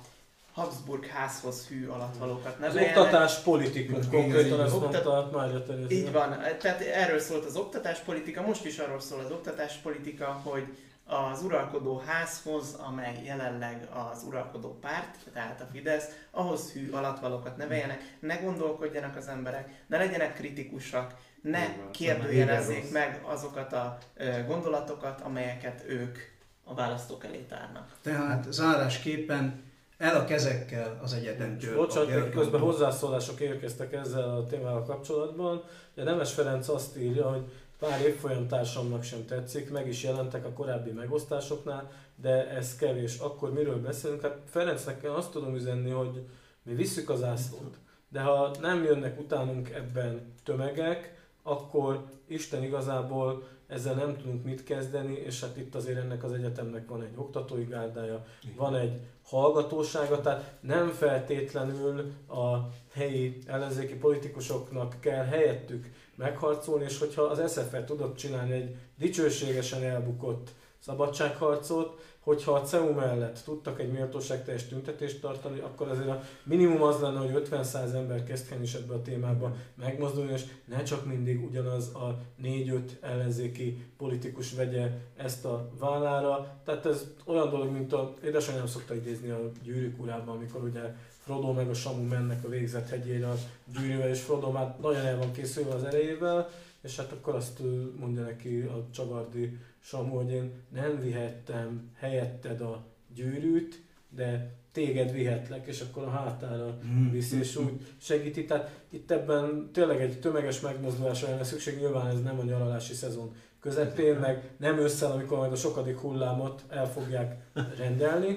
[0.52, 2.96] Habsburg házhoz hű alatvalókat neveljenek.
[2.96, 5.96] Az oktatás politikus, konkrétan ezt mondta Mária Terézia.
[5.96, 10.64] Így van, tehát erről szólt az oktatáspolitika, most is arról szól az oktatáspolitika, hogy
[11.12, 18.16] az uralkodó házhoz, amely jelenleg az uralkodó párt, tehát a Fidesz, ahhoz hű alatvalókat neveljenek,
[18.20, 23.98] ne gondolkodjanak az emberek, ne legyenek kritikusak, ne kérdőjelezzék meg azokat a
[24.46, 26.18] gondolatokat, amelyeket ők
[26.64, 27.96] a választók elé tárnak.
[28.02, 31.76] Tehát zárásképpen el a kezekkel az egyetemtől.
[31.76, 35.62] Bocsánat, közben hozzászólások érkeztek ezzel a témával kapcsolatban.
[35.94, 40.90] Ugye Nemes Ferenc azt írja, hogy Pár évfolyamtársamnak sem tetszik, meg is jelentek a korábbi
[40.90, 43.18] megosztásoknál, de ez kevés.
[43.18, 44.22] Akkor miről beszélünk?
[44.22, 46.26] Hát Ferencnek azt tudom üzenni, hogy
[46.62, 47.76] mi visszük az ászlót,
[48.08, 55.14] de ha nem jönnek utánunk ebben tömegek, akkor Isten igazából ezzel nem tudunk mit kezdeni,
[55.14, 58.24] és hát itt azért ennek az egyetemnek van egy oktatói gárdája,
[58.56, 62.56] van egy hallgatósága, tehát nem feltétlenül a
[62.92, 65.90] helyi ellenzéki politikusoknak kell helyettük
[66.22, 73.40] megharcolni, és hogyha az SFR tudott csinálni egy dicsőségesen elbukott szabadságharcot, hogyha a CEU mellett
[73.44, 78.62] tudtak egy méltóságteljes tüntetést tartani, akkor azért a minimum az lenne, hogy 50-100 ember kezdjen
[78.62, 84.90] is ebbe a témába megmozdulni, és ne csak mindig ugyanaz a 4-5 ellenzéki politikus vegye
[85.16, 86.60] ezt a vállára.
[86.64, 91.52] Tehát ez olyan dolog, mint a édesanyám szokta idézni a gyűrűk urában, amikor ugye Frodo
[91.52, 93.38] meg a Samu mennek a végzett hegyére a
[93.78, 96.48] gyűrűvel, és Frodo már nagyon el van készülve az erejével,
[96.80, 97.62] és hát akkor azt
[97.98, 105.66] mondja neki a csavardi Samu, hogy én nem vihettem helyetted a gyűrűt, de téged vihetlek,
[105.66, 107.10] és akkor a hátára mm.
[107.10, 108.44] viszi, és úgy segíti.
[108.44, 113.34] Tehát itt ebben tényleg egy tömeges megmozdulásra lenne szükség, nyilván ez nem a nyaralási szezon
[113.62, 117.36] közepén, meg nem ősszel, amikor majd a sokadik hullámot el fogják
[117.78, 118.34] rendelni,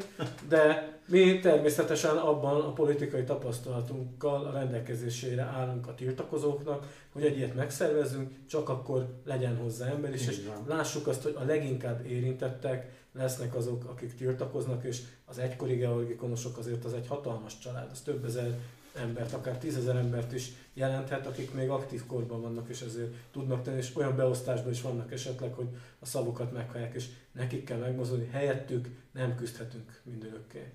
[0.48, 7.56] de mi természetesen abban a politikai tapasztalatunkkal a rendelkezésére állunk a tiltakozóknak, hogy egy ilyet
[7.56, 13.56] megszervezünk, csak akkor legyen hozzá ember is, és lássuk azt, hogy a leginkább érintettek lesznek
[13.56, 18.58] azok, akik tiltakoznak, és az egykori georgikonosok azért az egy hatalmas család, az több ezer
[18.96, 23.78] embert, akár tízezer embert is jelenthet, akik még aktív korban vannak, és ezért tudnak tenni,
[23.78, 25.68] és olyan beosztásban is vannak esetleg, hogy
[26.00, 30.72] a szavukat meghallják, és nekik kell megmozdulni, helyettük nem küzdhetünk mindörökké.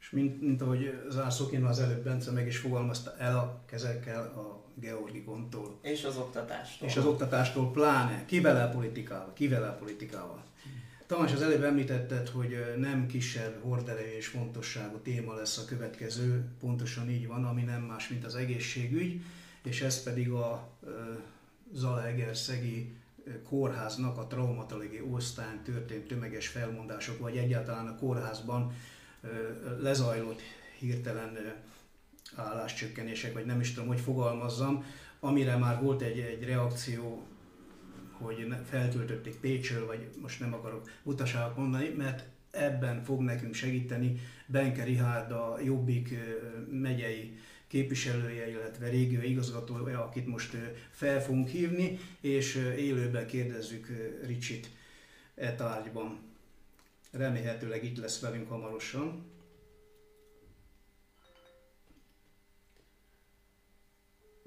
[0.00, 4.64] És mint, mint ahogy zárszóként az előbb Bence meg is fogalmazta el a kezekkel a
[4.74, 5.78] Georgikontól.
[5.82, 6.88] És az oktatástól.
[6.88, 8.24] És az oktatástól pláne.
[8.26, 9.32] Kivel el politikával?
[9.32, 10.44] Kivel el politikával?
[11.10, 17.10] Tamás, az előbb említetted, hogy nem kisebb horderejű és fontosságú téma lesz a következő, pontosan
[17.10, 19.20] így van, ami nem más, mint az egészségügy,
[19.62, 20.68] és ez pedig a
[21.72, 22.92] Zalaegerszegi
[23.44, 28.72] kórháznak a traumatológiai osztályon történt tömeges felmondások, vagy egyáltalán a kórházban
[29.78, 30.40] lezajlott
[30.78, 31.54] hirtelen
[32.34, 34.84] álláscsökkenések, vagy nem is tudom, hogy fogalmazzam,
[35.20, 37.26] amire már volt egy, egy reakció
[38.20, 44.84] hogy feltöltötték Pécsről, vagy most nem akarok utaságot mondani, mert ebben fog nekünk segíteni Benke
[44.84, 46.14] Rihárd, a Jobbik
[46.70, 50.56] megyei képviselője, illetve régió igazgatója, akit most
[50.90, 53.86] fel fogunk hívni, és élőben kérdezzük
[54.26, 54.70] Ricsit
[55.34, 56.18] e tárgyban.
[57.10, 59.29] Remélhetőleg itt lesz velünk hamarosan.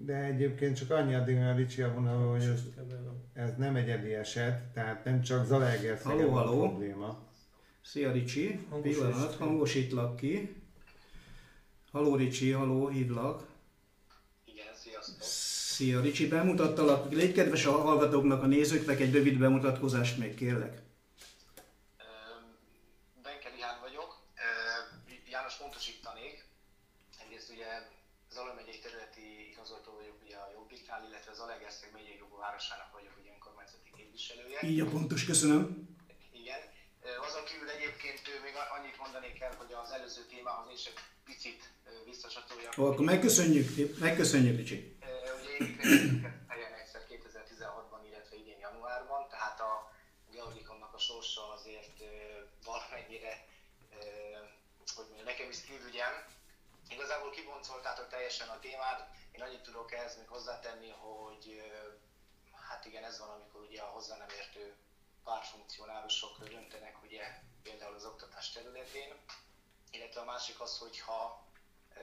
[0.06, 2.62] De egyébként csak annyi addig, a Ricsi a vonalban, hogy ez,
[3.34, 6.60] ez nem egyedi eset, tehát nem csak Zalaegerszegen van haló.
[6.60, 7.20] probléma.
[7.82, 10.64] Szia Ricsi, pillanat, hangosítlak ki.
[11.92, 13.48] Haló Ricsi, haló, hívlak.
[14.46, 15.22] Igen, sziasztok.
[15.22, 17.12] Szia Ricsi, bemutattalak.
[17.12, 20.82] Légy kedves a hallgatóknak, a nézőknek egy rövid bemutatkozást még kérlek.
[23.24, 24.22] Benke Rihán vagyok.
[25.30, 26.46] János pontosítanék.
[27.24, 27.66] Egyrészt ugye
[28.34, 30.52] Zala megyei területi igazgató vagyok ugye a
[31.46, 34.60] Alegerszeg megyei jogú városának vagyok ugye önkormányzati képviselője.
[34.62, 35.62] Így a pontos, köszönöm.
[36.32, 36.62] Igen.
[37.28, 41.62] Azon kívül egyébként még annyit mondanék el, hogy az előző témához is egy picit
[42.06, 42.78] visszacsatoljak.
[42.78, 44.98] Ó, akkor megköszönjük, megköszönjük, Ricsi.
[45.42, 49.92] Ugye építkezéseket helyen egyszer 2016-ban, illetve idén januárban, tehát a
[50.32, 51.98] Georgikonnak a sorsa azért
[52.66, 53.34] valamennyire,
[54.96, 56.14] hogy mondjam, nekem is szívügyem,
[56.90, 59.00] Igazából kiboncoltátok teljesen a témát.
[59.36, 61.62] Én annyit tudok ehhez még hozzátenni, hogy
[62.52, 64.76] hát igen, ez van, amikor ugye a hozzá nem értő
[65.24, 69.14] párfunkcionárusok döntenek ugye például az oktatás területén,
[69.92, 71.48] illetve a másik az, hogyha
[71.90, 72.02] e,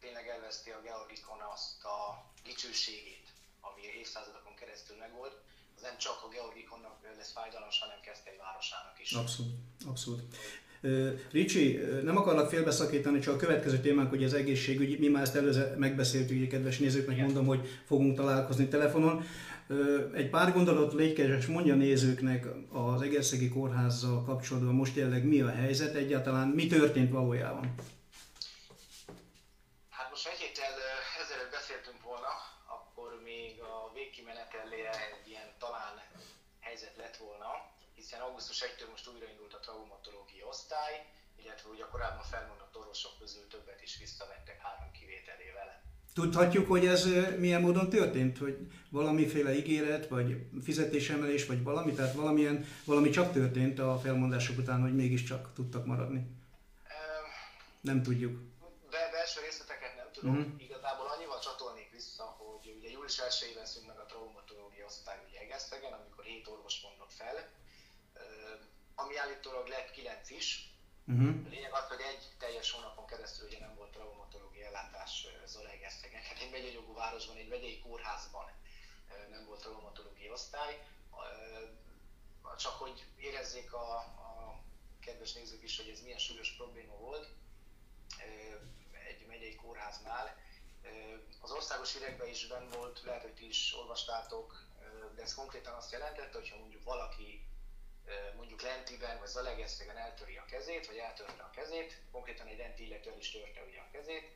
[0.00, 5.40] tényleg elveszti a Georgikon azt a dicsőségét, ami évszázadokon keresztül megvolt,
[5.76, 9.12] az nem csak a Georgikonnak lesz fájdalmas, hanem Keszthely városának is.
[9.12, 9.54] Abszolút,
[9.86, 10.36] abszolút.
[11.30, 15.74] Ricsi, nem akarlak félbeszakítani, csak a következő témánk hogy az egészségügy, mi már ezt előző
[15.78, 17.24] megbeszéltük, ugye kedves nézőknek Igen.
[17.24, 19.24] mondom, hogy fogunk találkozni telefonon.
[20.14, 25.50] Egy pár gondolatot légy kedves, mondja nézőknek az Egerszegi Kórházzal kapcsolatban most jelenleg mi a
[25.50, 27.74] helyzet, egyáltalán mi történt valójában?
[29.90, 30.72] Hát most egy héttel
[31.22, 32.32] ezelőtt beszéltünk volna,
[32.76, 35.94] akkor még a végkimenetelére egy ilyen talán
[36.60, 37.67] helyzet lett volna,
[38.08, 40.94] hiszen augusztus 1-től most újraindult a traumatológia osztály,
[41.42, 45.82] illetve ugye a korábban felmondott orvosok közül többet is visszavettek három kivételével.
[46.14, 47.04] Tudhatjuk, hogy ez
[47.38, 48.38] milyen módon történt?
[48.38, 48.56] Hogy
[48.90, 51.92] valamiféle ígéret, vagy fizetésemelés, vagy valami?
[51.92, 56.20] Tehát valamilyen, valami csak történt a felmondások után, hogy mégiscsak tudtak maradni?
[57.80, 58.40] Nem tudjuk.
[58.90, 60.36] De belső részleteket nem tudom.
[60.36, 60.62] Uh-huh.
[60.62, 65.92] Igazából annyival csatolnék vissza, hogy ugye július 1-ben szűnt meg a traumatológia osztály ugye Egesztegen,
[65.92, 67.36] amikor 7 orvos mondott fel,
[69.02, 70.72] ami állítólag lett 9 is.
[71.06, 71.46] Uh-huh.
[71.46, 76.22] A lényeg az, hogy egy teljes hónapon keresztül ugye nem volt traumatológiai ellátás Zalaegerszegen.
[76.22, 78.50] Hát egy megyei jogú városban, egy megyei kórházban
[79.30, 80.86] nem volt traumatológiai osztály.
[82.58, 84.60] Csak hogy érezzék a, a
[85.00, 87.28] kedves nézők is, hogy ez milyen súlyos probléma volt
[89.08, 90.36] egy megyei kórháznál.
[91.40, 94.66] Az országos hírekben is benn volt, lehet, hogy ti is olvastátok,
[95.14, 97.47] de ez konkrétan azt jelentette, hogy ha mondjuk valaki
[98.36, 103.14] mondjuk Lentiben vagy Zalegerszegen eltöri a kezét, vagy eltörte a kezét, konkrétan egy Lenti illető
[103.18, 104.30] is törte ugye a kezét,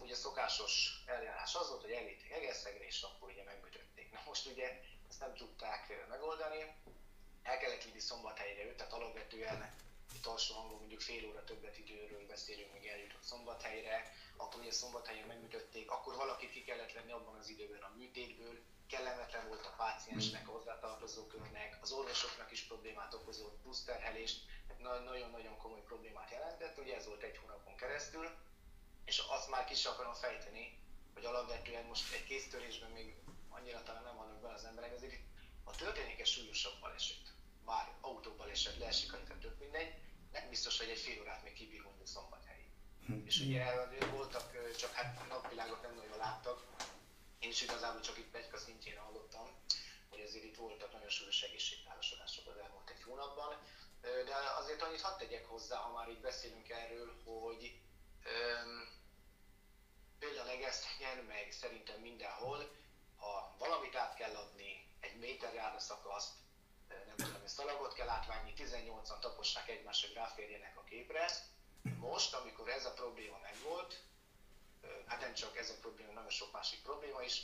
[0.00, 4.12] ugye szokásos eljárás az volt, hogy elvitték Egerszegre, és akkor ugye megműtötték.
[4.12, 6.74] Na most ugye ezt nem tudták megoldani,
[7.42, 9.74] el kellett vinni Szombathelyre őt, tehát alapvetően
[10.26, 15.90] alsó hangon mondjuk fél óra többet időről beszélünk, még eljutott szombathelyre, akkor ugye szombathelyen megműtötték,
[15.90, 20.52] akkor valakit ki kellett venni abban az időben a műtétből, kellemetlen volt a páciensnek, a
[20.52, 24.44] hozzátartozó körnek, az orvosoknak is problémát okozott, plusz terhelést,
[24.78, 28.30] nagyon-nagyon komoly problémát jelentett, ugye ez volt egy hónapon keresztül,
[29.04, 30.78] és azt már ki is akarom fejteni,
[31.14, 33.14] hogy alapvetően most egy kéztörésben még
[33.48, 35.20] annyira talán nem vannak be az emberek, azért
[35.64, 37.34] ha történik egy súlyosabb baleset,
[37.66, 39.94] bár autóbaleset, leesik a tök mindegy,
[40.32, 42.68] nem biztos, hogy egy fél órát még kibír mondjuk szombathelyi.
[43.06, 43.26] Hm.
[43.26, 43.64] És ugye
[44.06, 46.64] voltak, csak hát napvilágot nem nagyon láttak,
[47.38, 49.48] én is igazából csak itt Pegyka szintjén hallottam,
[50.10, 53.56] hogy azért itt voltak nagyon súlyos egészségkárosodások az elmúlt egy hónapban.
[54.00, 57.80] De azért annyit hadd tegyek hozzá, ha már itt beszélünk erről, hogy
[58.24, 58.88] öm,
[60.18, 62.70] például Egesztenyen, meg szerintem mindenhol,
[63.16, 66.34] ha valamit át kell adni, egy méter járda szakaszt,
[66.88, 71.26] nem tudom, ezt szalagot kell átvárni, 18-an tapossák egymásra, hogy ráférjenek a képre.
[71.98, 74.02] Most, amikor ez a probléma megvolt,
[75.06, 77.42] hát nem csak ez a probléma, nagyon sok másik probléma is,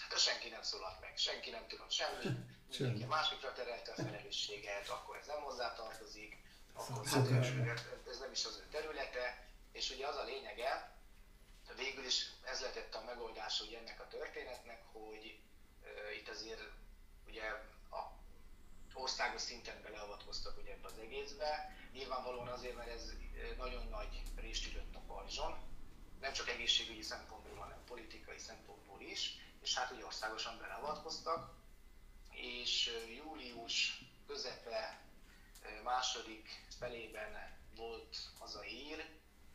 [0.00, 2.38] hát senki nem szólalt meg, senki nem tudott semmit,
[2.68, 6.36] mindenki másikra terelte a felelősséget, akkor ez nem hozzá tartozik,
[6.72, 10.96] akkor hát ez nem is az ő területe, és ugye az a lényege,
[11.76, 15.40] végül is ez lett a megoldás ugye ennek a történetnek, hogy
[15.82, 16.62] uh, itt azért
[17.26, 17.42] ugye
[19.00, 21.76] országos szinten beleavatkoztak ugye ebbe az egészbe.
[21.92, 23.12] Nyilvánvalóan azért, mert ez
[23.56, 25.56] nagyon nagy részt ülött a pajzson,
[26.20, 31.54] nem csak egészségügyi szempontból, hanem politikai szempontból is, és hát ugye országosan beleavatkoztak,
[32.30, 35.00] és július közepe
[35.82, 39.08] második felében volt az a hír,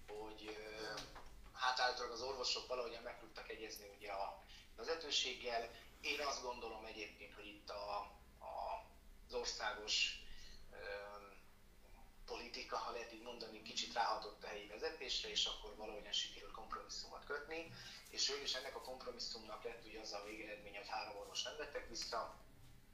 [0.08, 0.58] hogy
[1.54, 4.44] hát általában az orvosok valahogyan meg tudtak egyezni ugye a
[4.76, 5.70] vezetőséggel.
[6.02, 8.12] Én azt gondolom egyébként, hogy itt a,
[9.34, 10.22] az országos
[12.26, 17.26] politika, ha lehet így mondani, kicsit ráhatott a helyi vezetésre, és akkor valahogyan sikerült kompromisszumot
[17.26, 17.72] kötni,
[18.10, 21.58] és végül is ennek a kompromisszumnak lett ugye az a végeredmény, hogy három orvos nem
[21.58, 22.36] vettek vissza,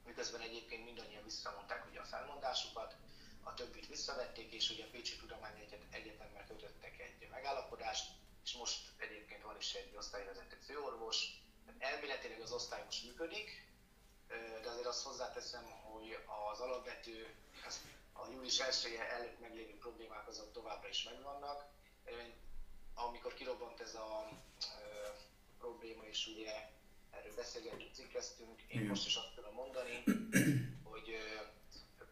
[0.06, 2.96] miközben egyébként mindannyian visszamondták ugye a felmondásukat,
[3.42, 8.10] a többit visszavették, és ugye a Pécsi Tudományegyetemmel kötöttek egy megállapodást,
[8.44, 11.16] és most egyébként van is egy osztályvezető főorvos,
[11.78, 13.69] elméletileg az osztály most működik,
[14.62, 16.18] de azért azt hozzáteszem, hogy
[16.52, 17.34] az alapvető
[18.12, 21.64] a július 1 előtt meglévő problémák azok továbbra is megvannak.
[22.94, 24.28] Amikor kirobbant ez a
[25.58, 26.52] probléma, és ugye
[27.10, 30.02] erről beszélgettünk, cikkeztünk, én most is azt tudom mondani,
[30.82, 31.16] hogy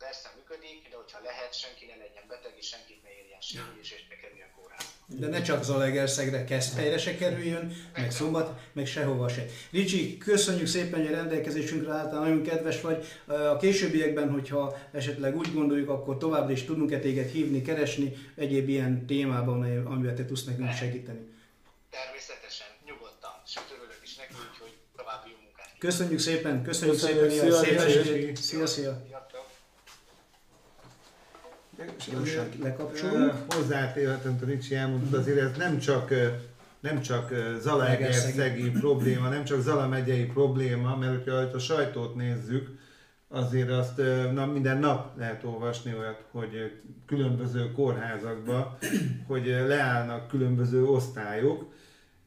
[0.04, 4.02] persze működik, de hogyha lehet, senki ne legyen beteg, és senkit ne érjen sérülés, és
[4.10, 4.90] ne kerüljön kórházba.
[5.22, 6.44] De ne csak Zalaegerszegre,
[6.76, 7.64] helyre se kerüljön,
[7.96, 9.44] meg szombat, meg sehova se.
[9.70, 13.06] Ricsi, köszönjük szépen, hogy a rendelkezésünkre álltál, nagyon kedves vagy.
[13.26, 19.06] A későbbiekben, hogyha esetleg úgy gondoljuk, akkor továbbra is tudunk-e téged hívni, keresni egyéb ilyen
[19.06, 21.20] témában, amivel te tudsz nekünk segíteni.
[21.90, 25.74] Természetesen, nyugodtan, sőt örülök is neki, hogy további jó munkát.
[25.78, 29.06] Köszönjük szépen, köszönjük, köszönjük szépen, szia, szia, szia, szia, szia.
[32.10, 33.32] Gyorsan lekapcsolunk.
[33.48, 36.10] Hozzátéhetem, Ricsi elmondta, azért ez nem csak
[36.80, 42.78] nem csak Zalaegerszegi probléma, nem csak Zala megyei probléma, mert ha a sajtót nézzük,
[43.28, 43.96] azért azt
[44.32, 48.76] na, minden nap lehet olvasni olyat, hogy különböző kórházakban,
[49.26, 51.72] hogy leállnak különböző osztályok,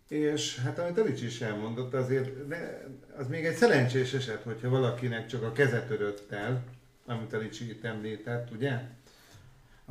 [0.07, 2.29] és hát amit a Ricsi is elmondott, azért
[3.17, 6.63] az még egy szerencsés eset, hogyha valakinek csak a keze törött el,
[7.05, 8.79] amit a Ricsi itt említett, ugye?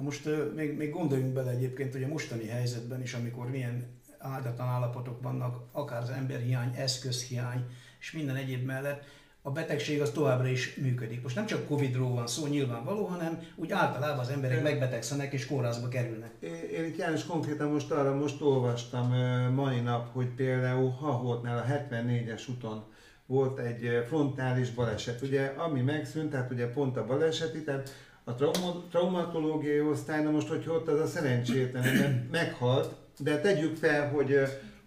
[0.00, 3.86] Na most még, még gondoljunk bele egyébként, hogy a mostani helyzetben is, amikor milyen
[4.18, 7.64] áldatlan állapotok vannak, akár az emberhiány, eszközhiány
[7.98, 9.04] és minden egyéb mellett,
[9.42, 11.22] a betegség az továbbra is működik.
[11.22, 15.88] Most nem csak Covid-ról van szó nyilvánvaló, hanem úgy általában az emberek megbetegszenek és kórházba
[15.88, 16.32] kerülnek.
[16.72, 19.14] Én itt János konkrétan most arra most olvastam
[19.54, 22.84] mai nap, hogy például Haholtnál a 74-es úton
[23.26, 27.90] volt egy frontális baleset, ugye, ami megszűnt, tehát ugye pont a baleseti, tehát
[28.30, 34.10] a trauma, traumatológiai osztály, na most, hogy ott az a szerencsétlen meghalt, de tegyük fel,
[34.10, 34.38] hogy,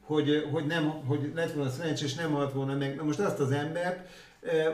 [0.01, 2.95] hogy, hogy, nem, hogy lett volna szerencsés, nem halt volna meg.
[2.95, 4.09] Na most azt az embert,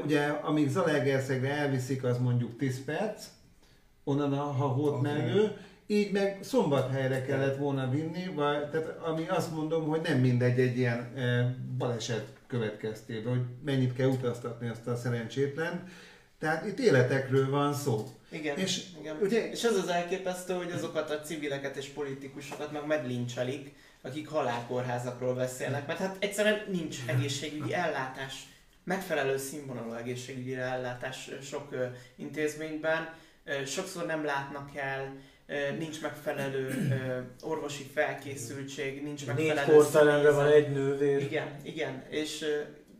[0.03, 3.25] ugye amíg Zalaegerszegre elviszik, az mondjuk 10 perc,
[4.03, 5.11] onnan, ha ott okay.
[5.11, 5.51] menő,
[5.87, 10.77] így meg szombathelyre kellett volna vinni, vagy, tehát ami azt mondom, hogy nem mindegy egy
[10.77, 11.13] ilyen
[11.77, 15.87] baleset következtében, hogy mennyit kell utaztatni azt a szerencsétlen.
[16.39, 18.07] Tehát itt életekről van szó.
[18.29, 19.17] Igen, és, igen.
[19.21, 25.33] Ugye, és az az elképesztő, hogy azokat a civileket és politikusokat meg meglincselik, akik halálkórházakról
[25.33, 28.33] beszélnek, mert hát egyszerűen nincs egészségügyi ellátás,
[28.83, 31.75] megfelelő színvonalú egészségügyi ellátás sok
[32.15, 33.13] intézményben,
[33.65, 35.15] sokszor nem látnak el,
[35.77, 36.89] nincs megfelelő
[37.41, 41.21] orvosi felkészültség, nincs megfelelő Négy kortelemre van egy nővér.
[41.21, 42.45] Igen, igen, és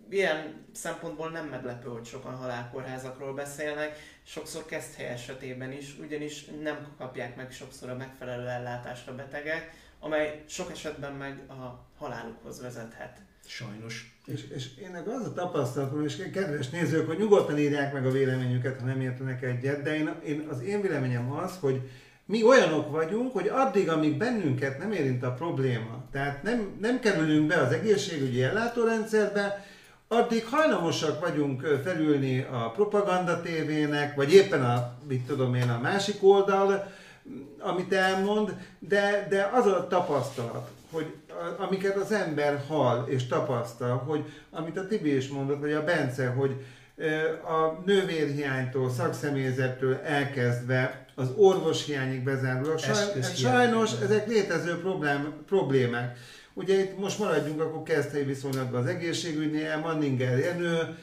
[0.09, 7.35] ilyen szempontból nem meglepő, hogy sokan halálkórházakról beszélnek, sokszor kezdhely esetében is, ugyanis nem kapják
[7.35, 13.17] meg sokszor a megfelelő ellátást a betegek, amely sok esetben meg a halálukhoz vezethet.
[13.45, 14.17] Sajnos.
[14.25, 18.79] És, és én az a tapasztalatom, és kedves nézők, hogy nyugodtan írják meg a véleményüket,
[18.79, 21.89] ha nem értenek egyet, de én, én, az én véleményem az, hogy
[22.25, 27.47] mi olyanok vagyunk, hogy addig, amíg bennünket nem érint a probléma, tehát nem, nem kerülünk
[27.47, 29.65] be az egészségügyi ellátórendszerbe,
[30.11, 36.23] addig hajlamosak vagyunk felülni a propaganda tévének, vagy éppen a, mit tudom én, a másik
[36.23, 36.91] oldal,
[37.59, 41.13] amit elmond, de, de az a tapasztalat, hogy
[41.57, 46.27] amiket az ember hall és tapasztal, hogy amit a Tibi is mondott, vagy a Bence,
[46.27, 46.55] hogy
[47.43, 52.77] a nővérhiánytól, szakszemélyzettől elkezdve az orvoshiányig bezárul.
[53.35, 56.17] Sajnos ezek létező problém, problémák.
[56.59, 60.97] Ugye itt most maradjunk akkor kezdhelyi viszonylatban az egészségügynél, Manninger Jenő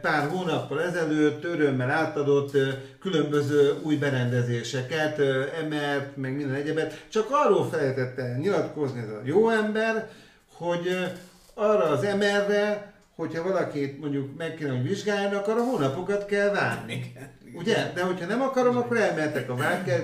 [0.00, 2.56] pár hónappal ezelőtt örömmel átadott
[3.00, 5.18] különböző új berendezéseket,
[5.62, 10.08] emert, meg minden egyebet, csak arról felejtette nyilatkozni ez a jó ember,
[10.52, 11.12] hogy
[11.54, 17.12] arra az emerre, hogyha valakit mondjuk meg kéne, hogy vizsgáljanak, arra hónapokat kell várni.
[17.54, 17.92] Ugye?
[17.94, 19.56] De hogyha nem akarom, akkor elmehetek a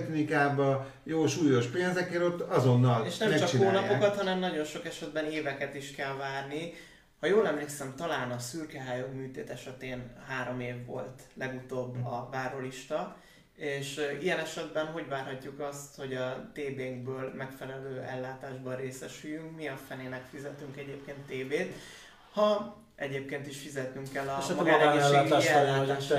[0.07, 5.75] klinikába, jó súlyos pénzekért, ott azonnal És nem csak hónapokat, hanem nagyon sok esetben éveket
[5.75, 6.73] is kell várni.
[7.21, 13.17] Ha jól emlékszem, talán a szürkehályog műtét esetén három év volt legutóbb a várólista,
[13.57, 19.57] és ilyen esetben hogy várhatjuk azt, hogy a TB-nkből megfelelő ellátásban részesüljünk?
[19.57, 21.75] Mi a fenének fizetünk egyébként TB-t?
[22.33, 26.17] Ha egyébként is fizetnünk kell a és magánegészségügyi ellátásra.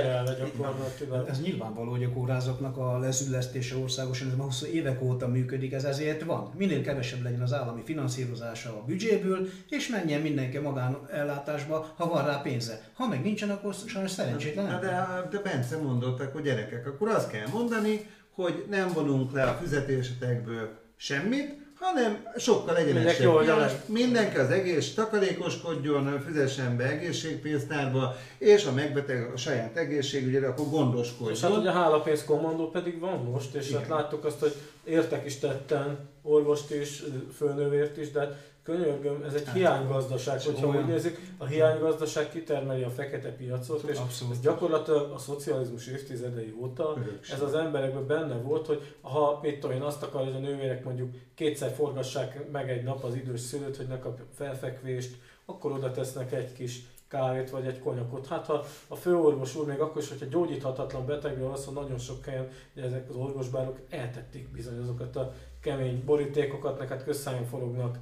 [1.28, 5.84] Ez nyilvánvaló, hogy a kórházaknak a lezüllesztése országosan ez már 20 évek óta működik, ez
[5.84, 6.52] ezért van.
[6.58, 12.42] Minél kevesebb legyen az állami finanszírozása a büdzséből, és menjen mindenki magánellátásba, ha van rá
[12.42, 12.82] pénze.
[12.94, 14.80] Ha meg nincsen, akkor sajnos szerencsétlen.
[14.80, 19.44] De, de, de Bence mondottak, hogy gyerekek, akkor azt kell mondani, hogy nem vonunk le
[19.44, 28.66] a fizetésetekből semmit, hanem sokkal egyenesebb piac, mindenki az egész takarékoskodjon, fizessen be egészségpénztárba, és
[28.66, 31.36] a megbeteg a saját egészségügyre, akkor gondoskodjon.
[31.36, 33.80] És hát ugye a hálapénz kommandó pedig van most, és Igen.
[33.80, 37.04] hát láttuk azt, hogy értek is tetten orvost is,
[37.38, 40.82] főnővért is, de hát könyörgöm, ez egy hát, hiánygazdaság, hogyha olyan.
[40.82, 44.34] úgy nézik, a hiánygazdaság kitermeli a fekete piacot, és Abszolút.
[44.34, 47.36] ez gyakorlatilag a szocializmus évtizedei óta Örökség.
[47.36, 50.84] ez az emberekben benne volt, hogy ha mit tudom én azt akar, hogy a nővérek
[50.84, 55.92] mondjuk kétszer forgassák meg egy nap az idős szülőt, hogy ne kapja felfekvést, akkor oda
[55.92, 58.28] tesznek egy kis kávét vagy egy konyakot.
[58.28, 62.26] Hát ha a főorvos úr még akkor is, hogyha gyógyíthatatlan betegről az, hogy nagyon sok
[62.26, 67.98] helyen hogy ezek az orvosbárok eltették bizony azokat a kemény borítékokat, neked közszájon forognak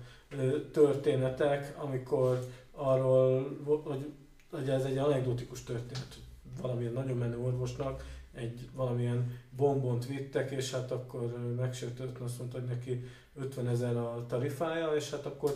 [0.71, 2.39] történetek, amikor
[2.71, 4.11] arról, hogy,
[4.51, 6.19] hogy ez egy anekdotikus történet,
[6.61, 8.03] valamilyen nagyon menő orvosnak
[8.37, 13.03] egy valamilyen bombont vittek, és hát akkor megsértődött, azt mondta, hogy neki
[13.35, 15.53] 50 ezer a tarifája, és hát akkor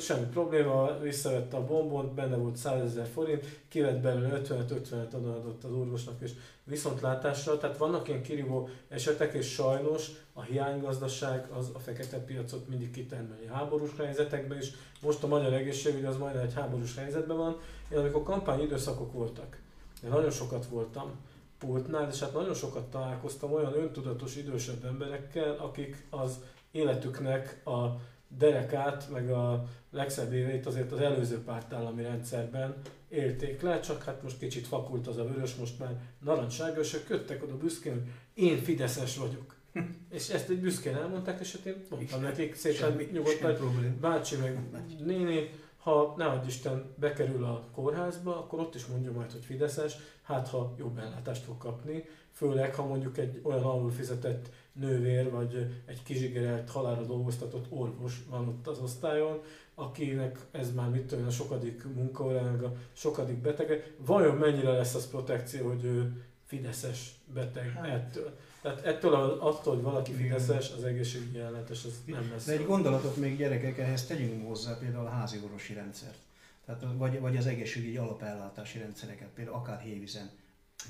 [0.00, 5.72] semmi probléma, visszavette a bombont, benne volt 100 ezer forint, kivett belőle 50-50-et adott az
[5.72, 6.32] orvosnak, és
[6.66, 12.90] viszontlátásra, tehát vannak ilyen kirívó esetek, és sajnos a hiánygazdaság az a fekete piacot mindig
[12.90, 14.70] kitermeli háborús helyzetekben is.
[15.02, 17.56] Most a magyar egészségügy az majdnem egy háborús helyzetben van.
[17.92, 19.58] Én amikor kampány időszakok voltak,
[20.04, 21.10] én nagyon sokat voltam
[21.58, 26.40] pultnál, és hát nagyon sokat találkoztam olyan öntudatos idősebb emberekkel, akik az
[26.70, 32.74] életüknek a derekát, meg a legszebb éveit azért az előző pártállami rendszerben
[33.08, 37.42] élték le, csak hát most kicsit fakult az a vörös, most már narancságos, ők köttek
[37.42, 38.02] oda büszkén, hogy
[38.34, 39.54] én Fideszes vagyok.
[40.16, 44.58] és ezt egy büszkén elmondták, és hát én mondtam nekik szépen nyugodtan, bácsi meg
[45.04, 45.50] néni,
[45.86, 50.48] ha ne adj Isten bekerül a kórházba, akkor ott is mondja majd, hogy Fideszes, hát
[50.48, 56.02] ha jobb ellátást fog kapni, főleg ha mondjuk egy olyan alul fizetett nővér, vagy egy
[56.02, 59.42] kizsigerelt halára dolgoztatott orvos van ott az osztályon,
[59.74, 65.10] akinek ez már mit tudom, a sokadik munkaórának, a sokadik betege, vajon mennyire lesz az
[65.10, 67.86] protekció, hogy ő fideszes beteg hát.
[67.86, 68.36] ettől?
[68.66, 72.44] Tehát ettől attól, hogy valaki fideszes, az egészségügyi ellátás az nem lesz.
[72.44, 76.18] De egy gondolatot még gyerekek, ehhez tegyünk hozzá például a házi orvosi rendszert.
[76.64, 80.30] Tehát, vagy, vagy az egészségügyi alapellátási rendszereket, például akár hévizen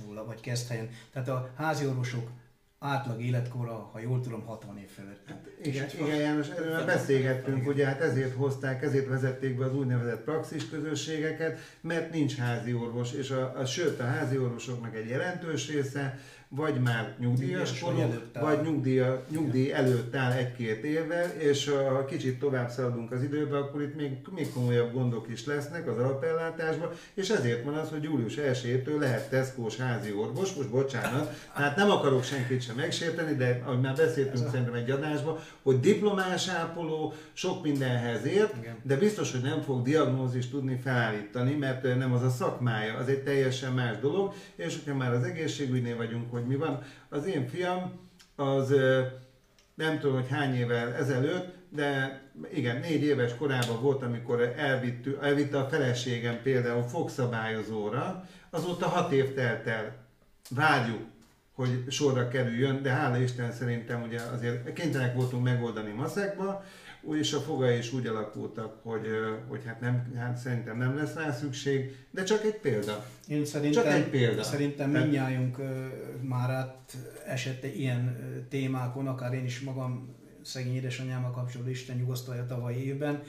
[0.05, 0.91] nulla, vagy kezdhelyen.
[1.12, 2.31] Tehát a házi orvosok
[2.79, 5.20] átlag életkora, ha jól tudom, 60 év fölött.
[5.27, 10.24] Hát igen, igen, János, erről beszélgettünk, ugye hát ezért hozták, ezért vezették be az úgynevezett
[10.24, 15.68] praxis közösségeket, mert nincs házi orvos, és a, a, sőt a házi orvosoknak egy jelentős
[15.68, 16.18] része
[16.49, 18.03] vagy már nyugdíjas korú,
[18.40, 23.82] vagy nyugdíj, nyugdíj előtt áll egy-két évvel, és ha kicsit tovább szaladunk az időbe, akkor
[23.82, 28.34] itt még, még komolyabb gondok is lesznek az alapellátásban, és ezért van az, hogy július
[28.36, 33.80] 1-től lehet Tesco-s házi orvos, most bocsánat, hát nem akarok senkit sem megsérteni, de ahogy
[33.80, 38.76] már beszéltünk szerintem egy adásban, hogy diplomás ápoló sok mindenhez ért, Igen.
[38.82, 43.22] de biztos, hogy nem fog diagnózist tudni felállítani, mert nem az a szakmája, az egy
[43.22, 48.01] teljesen más dolog, és hogyha már az egészségügynél vagyunk, hogy mi van, az én fiam
[48.37, 48.74] az
[49.74, 52.20] nem tudom, hogy hány évvel ezelőtt, de
[52.53, 59.34] igen, négy éves korában volt, amikor elvittü, elvitte a feleségem például fogszabályozóra, azóta hat év
[59.34, 59.97] telt el.
[60.51, 61.03] Várjuk,
[61.55, 66.64] hogy sorra kerüljön, de hála Isten szerintem ugye azért kénytelenek voltunk megoldani maszekba,
[67.14, 69.07] és a fogai is úgy alakultak, hogy,
[69.48, 73.07] hogy hát, nem, hát szerintem nem lesz rá szükség, de csak egy példa.
[73.28, 74.42] Én szerintem, csak egy példa.
[74.42, 75.07] Szerintem Tehát...
[75.07, 75.57] mindnyájunk
[76.22, 76.96] már át
[77.26, 78.16] esett ilyen
[78.48, 83.22] témákon, akár én is magam szegény édesanyámmal kapcsolatban Isten nyugosztalja tavalyi évben,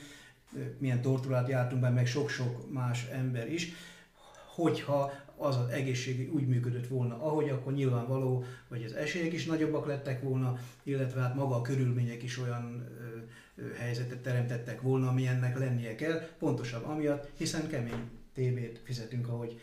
[0.77, 3.71] milyen torturát jártunk be, meg sok-sok más ember is,
[4.55, 9.87] hogyha az az egészség úgy működött volna, ahogy akkor nyilvánvaló, hogy az esélyek is nagyobbak
[9.87, 12.87] lettek volna, illetve hát maga a körülmények is olyan
[13.77, 19.59] helyzetet teremtettek volna, ami ennek lennie kell, pontosabb amiatt, hiszen kemény tévét fizetünk, ahogy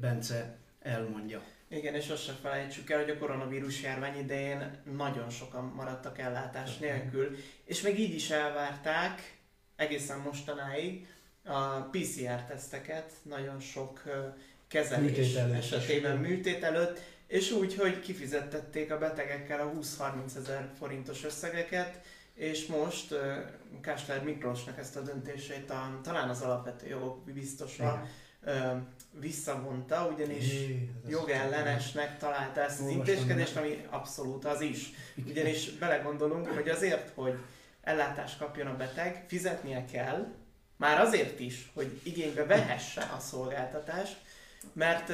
[0.00, 1.42] Bence elmondja.
[1.68, 6.78] Igen, és azt sem felejtsük el, hogy a koronavírus járvány idején nagyon sokan maradtak ellátás
[6.78, 9.38] nélkül, és még így is elvárták
[9.76, 11.06] egészen mostanáig
[11.44, 14.02] a PCR-teszteket nagyon sok
[14.68, 21.24] kezelés műtét esetében műtét előtt, és úgy, hogy kifizettették a betegekkel a 20-30 ezer forintos
[21.24, 22.00] összegeket,
[22.40, 23.14] és most
[23.80, 28.06] Kásler Miklósnak ezt a döntését a, talán az alapvető jogok biztosra
[28.46, 28.52] uh,
[29.12, 34.90] visszavonta, ugyanis Jé, jogellenesnek találta ezt az intézkedést, ami abszolút az is.
[35.26, 37.38] Ugyanis belegondolunk, hogy azért, hogy
[37.82, 40.26] ellátást kapjon a beteg, fizetnie kell,
[40.76, 44.16] már azért is, hogy igénybe vehesse a szolgáltatást,
[44.72, 45.12] mert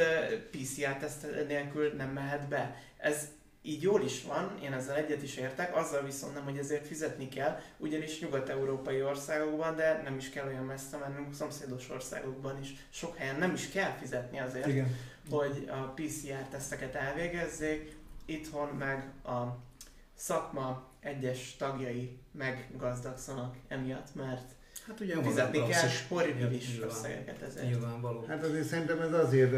[0.50, 2.82] PCR-teszt nélkül nem mehet be.
[2.96, 3.28] Ez
[3.66, 7.28] így jól is van, én ezzel egyet is értek, azzal viszont nem, hogy ezért fizetni
[7.28, 13.16] kell, ugyanis nyugat-európai országokban, de nem is kell olyan messze mennünk, szomszédos országokban is sok
[13.16, 14.96] helyen nem is kell fizetni azért, Igen.
[15.30, 19.58] hogy a PCR-teszteket elvégezzék, itthon meg a
[20.14, 24.54] szakma egyes tagjai meggazdagszanak emiatt, mert
[24.86, 27.66] Hát ugye fizetni kell horribilis összegeket ezért.
[27.66, 28.24] Nyilvánvaló.
[28.28, 29.52] Hát azért szerintem ez azért,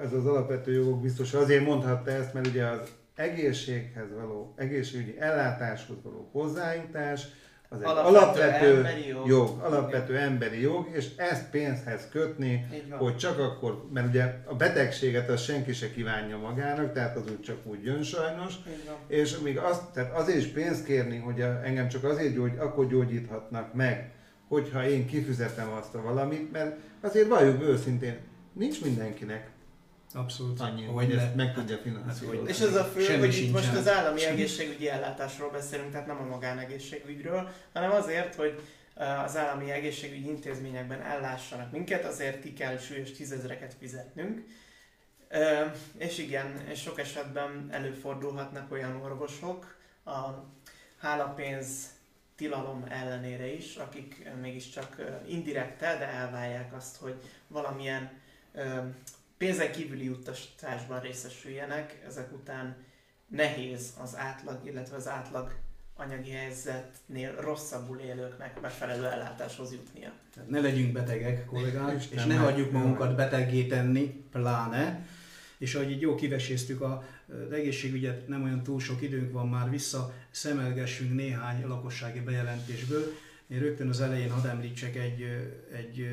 [0.00, 2.80] ez az alapvető jogok biztos azért mondhatta ezt, mert ugye az
[3.18, 7.26] egészséghez való, egészségügyi ellátáshoz való hozzájutás,
[7.70, 10.24] az egy alapvető, alapvető emberi jog, jog alapvető Igen.
[10.24, 15.72] emberi jog, és ezt pénzhez kötni, hogy csak akkor, mert ugye a betegséget az senki
[15.72, 18.54] se kívánja magának, tehát az úgy csak úgy jön sajnos,
[19.06, 23.74] és még azt, tehát azért is pénzt kérni, hogy engem csak azért gyógy, akkor gyógyíthatnak
[23.74, 24.12] meg,
[24.48, 28.16] hogyha én kifizetem azt a valamit, mert azért valljuk őszintén,
[28.52, 29.50] nincs mindenkinek
[30.14, 30.60] Abszolút.
[30.60, 32.48] Annyi, hogy ezt meg tudja hát, finanszírozni.
[32.48, 34.32] És ez a fő, Semmi hogy itt most az állami Semmi.
[34.32, 38.60] egészségügyi ellátásról beszélünk, tehát nem a magánegészségügyről, hanem azért, hogy
[39.24, 44.46] az állami egészségügyi intézményekben ellássanak minket, azért ki kell súlyos tízezreket fizetnünk.
[45.98, 50.28] És igen, és sok esetben előfordulhatnak olyan orvosok a
[50.98, 51.96] hálapénz
[52.36, 57.14] tilalom ellenére is, akik mégiscsak indirektel, de elválják azt, hogy
[57.46, 58.10] valamilyen
[59.38, 62.76] pénzen kívüli juttatásban részesüljenek, ezek után
[63.28, 65.52] nehéz az átlag, illetve az átlag
[65.96, 70.12] anyagi helyzetnél rosszabbul élőknek megfelelő ellátáshoz jutnia.
[70.48, 75.06] Ne legyünk betegek, kollégák, és ne hagyjuk magunkat beteggé tenni, pláne.
[75.58, 77.04] És ahogy így jó kiveséztük a,
[77.46, 83.12] az egészségügyet, nem olyan túl sok időnk van már vissza, szemelgessünk néhány lakossági bejelentésből.
[83.48, 85.22] Én rögtön az elején hadd említsek egy,
[85.72, 86.08] egy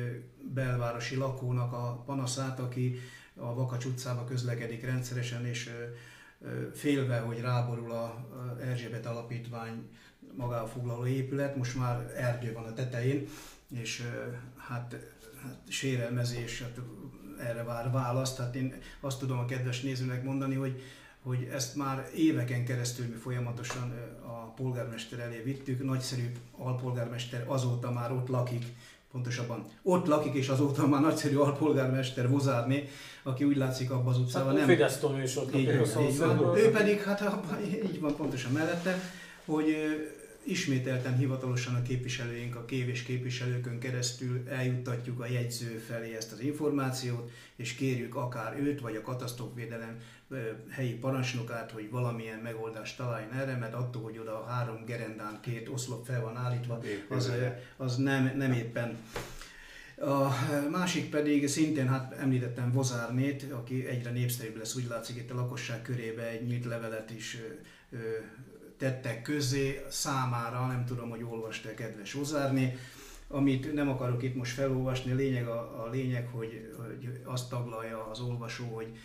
[0.54, 2.98] belvárosi lakónak a panaszát, aki
[3.34, 5.70] a Vakacs utcába közlekedik rendszeresen, és
[6.74, 8.26] félve, hogy ráborul a
[8.60, 9.90] Erzsébet Alapítvány
[10.36, 13.28] magába foglaló épület, most már erdő van a tetején,
[13.70, 14.02] és
[14.56, 14.96] hát,
[15.42, 16.80] hát sérelmezés, hát
[17.40, 18.38] erre vár választ.
[18.38, 20.82] Hát én azt tudom a kedves nézőnek mondani, hogy,
[21.26, 23.94] hogy ezt már éveken keresztül mi folyamatosan
[24.26, 25.84] a polgármester elé vittük.
[25.84, 28.64] Nagyszerű alpolgármester azóta már ott lakik,
[29.12, 32.88] pontosabban ott lakik, és azóta már nagyszerű alpolgármester Vozárné,
[33.22, 34.66] aki úgy látszik abban az utcában hát, nem...
[34.66, 36.56] Fidesztől is ott így, van, így van.
[36.56, 37.22] Ő pedig, hát
[37.84, 39.00] így van pontosan mellette,
[39.44, 39.76] hogy
[40.46, 47.30] ismételten hivatalosan a képviselőink, a kévés képviselőkön keresztül eljuttatjuk a jegyző felé ezt az információt,
[47.56, 49.98] és kérjük akár őt, vagy a katasztrófvédelem
[50.68, 55.68] helyi parancsnokát, hogy valamilyen megoldást találjon erre, mert attól, hogy oda a három gerendán két
[55.68, 57.32] oszlop fel van állítva, az,
[57.76, 58.96] az nem, nem éppen.
[60.00, 60.28] A
[60.70, 65.82] másik pedig szintén, hát említettem Vozárnét, aki egyre népszerűbb lesz, úgy látszik itt a lakosság
[65.82, 67.38] körébe egy nyílt levelet is
[68.78, 72.76] tettek közé számára, nem tudom, hogy olvasta kedves Vozárné,
[73.28, 78.20] amit nem akarok itt most felolvasni, lényeg, a, a lényeg hogy, hogy azt taglalja az
[78.20, 78.96] olvasó, hogy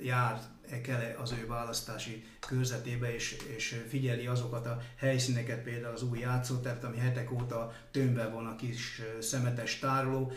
[0.00, 0.40] jár
[0.82, 6.84] kell az ő választási körzetébe, és, és figyeli azokat a helyszíneket, például az új játszótert,
[6.84, 10.32] ami hetek óta tömbben van a kis szemetes tároló,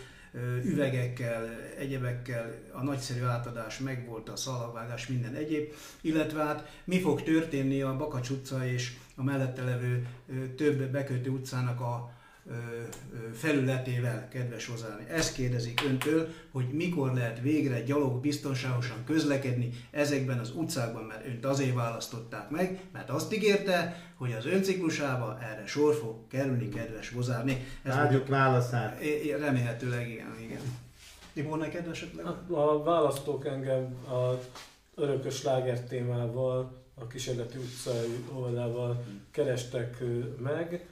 [0.63, 7.81] üvegekkel, egyebekkel, a nagyszerű átadás megvolt, a szalagvágás, minden egyéb, illetve hát mi fog történni
[7.81, 10.07] a Bakacs utca és a mellette levő
[10.55, 12.17] több bekötő utcának a
[13.33, 15.05] felületével, kedves hozzáállni.
[15.09, 21.45] Ezt kérdezik öntől, hogy mikor lehet végre gyalog biztonságosan közlekedni ezekben az utcákban, mert önt
[21.45, 27.65] azért választották meg, mert azt ígérte, hogy az önciklusába erre sor fog kerülni, kedves hozárni.
[27.83, 29.03] Várjuk válaszát.
[29.39, 30.61] Remélhetőleg igen, igen.
[31.33, 32.25] Tibor, neked esetleg?
[32.49, 34.39] A választók engem a
[34.95, 40.03] örökös láger témával, a kísérleti utcai oldalával kerestek
[40.37, 40.87] meg,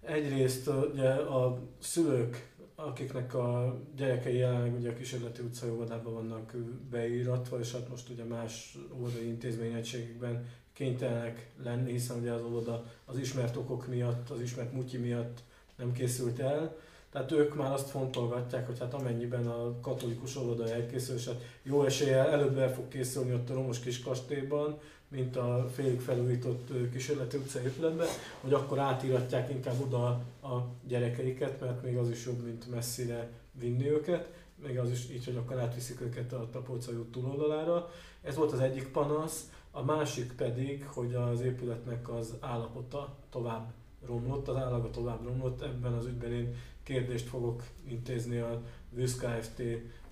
[0.00, 6.54] Egyrészt ugye a szülők, akiknek a gyerekei jelenleg ugye a kísérleti utcai óvodában vannak
[6.90, 13.18] beíratva, és hát most ugye más óvodai intézményegységekben kénytelenek lenni, hiszen ugye az óvoda az
[13.18, 15.38] ismert okok miatt, az ismert mutyi miatt
[15.76, 16.76] nem készült el.
[17.10, 21.84] Tehát ők már azt fontolgatják, hogy hát amennyiben a katolikus óvoda elkészül, és hát jó
[21.84, 24.78] eséllyel előbb el fog készülni ott a romos kis kastélyban,
[25.10, 28.04] mint a félig felújított kísérleti utca épületbe,
[28.40, 30.06] hogy akkor átíratják inkább oda
[30.42, 34.32] a gyerekeiket, mert még az is jobb, mint messzire vinni őket,
[34.62, 37.90] még az is így, hogy akkor átviszik őket a Tapolcai út túloldalára.
[38.22, 43.72] Ez volt az egyik panasz, a másik pedig, hogy az épületnek az állapota tovább
[44.06, 49.62] romlott, az állaga tovább romlott, ebben az ügyben én kérdést fogok intézni a Vűz Kft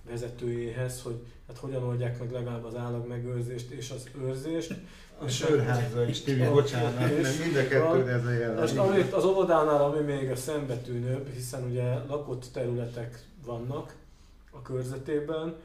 [0.09, 4.73] vezetőjéhez, hogy hát hogyan oldják meg legalább az állag megőrzést és az őrzést.
[5.21, 8.77] A sörházza is, Tibi, bocsánat, mert mind a kettő ez a jelen.
[8.77, 13.95] Amit az óvodánál, ami még a szembetűnőbb, hiszen ugye lakott területek vannak
[14.51, 15.55] a körzetében,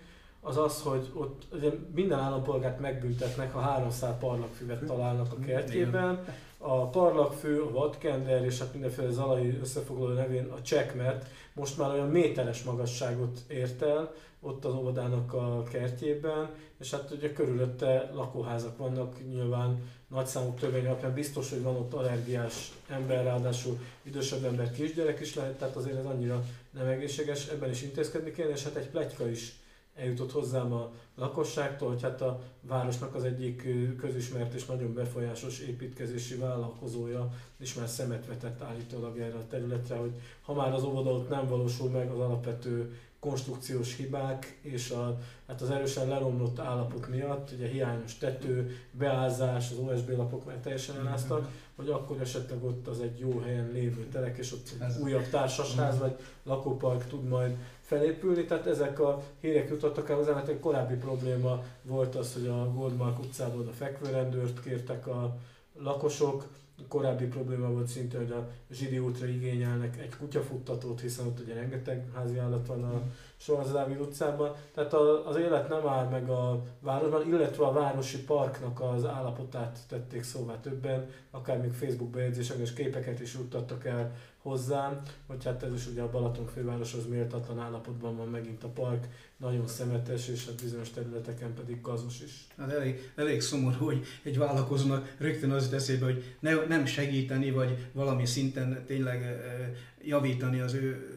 [0.40, 6.24] az az, hogy ott ugye minden állampolgárt megbüntetnek, ha háromszál parlagfüvet találnak a kertjében.
[6.66, 12.08] A parlagfő, a vadkender és hát mindenféle zalai összefoglaló nevén a csekmet most már olyan
[12.08, 16.50] méteres magasságot ért el, ott az óvodának a kertjében,
[16.80, 22.72] és hát ugye körülötte lakóházak vannak, nyilván nagyszámú törvény alapján biztos, hogy van ott allergiás
[22.88, 27.82] ember, ráadásul idősebb ember, kisgyerek is lehet, tehát azért ez annyira nem egészséges, ebben is
[27.82, 29.58] intézkedni kéne, és hát egy pletyka is
[29.96, 36.36] eljutott hozzám a lakosságtól, hogy hát a városnak az egyik közismert és nagyon befolyásos építkezési
[36.36, 40.12] vállalkozója is már szemet vetett állítólag erre a területre, hogy
[40.42, 42.92] ha már az óvoda ott nem valósul meg az alapvető
[43.24, 49.78] konstrukciós hibák és a, hát az erősen leromlott állapot miatt, ugye hiányos tető, beázás, az
[49.78, 54.38] OSB lapok már teljesen eláztak, hogy akkor esetleg ott az egy jó helyen lévő telek,
[54.38, 60.10] és ott egy újabb társasház vagy lakópark tud majd felépülni, tehát ezek a hírek jutottak
[60.10, 65.36] el mert egy korábbi probléma volt az, hogy a Goldmark utcában a fekvőrendőrt kértek a
[65.78, 66.46] lakosok,
[66.88, 72.10] korábbi probléma volt szinte, hogy a Zsidi útra igényelnek egy kutyafuttatót, hiszen ott ugye rengeteg
[72.14, 73.02] házi állat van a
[73.36, 74.52] Sorzadávid utcában.
[74.74, 79.78] Tehát a, az élet nem áll meg a városban, illetve a városi parknak az állapotát
[79.88, 84.12] tették szóvá többen, akár még Facebook bejegyzések és képeket is juttattak el
[84.44, 89.06] hozzám, hogy hát ez is ugye a Balaton fővároshoz méltatlan állapotban van megint a park,
[89.36, 92.46] nagyon szemetes, és hát bizonyos területeken pedig gazos is.
[92.56, 97.88] Hát elég, elég szomorú, hogy egy vállalkozónak rögtön az eszébe, hogy ne, nem segíteni, vagy
[97.92, 99.42] valami szinten tényleg
[100.02, 101.08] javítani az ő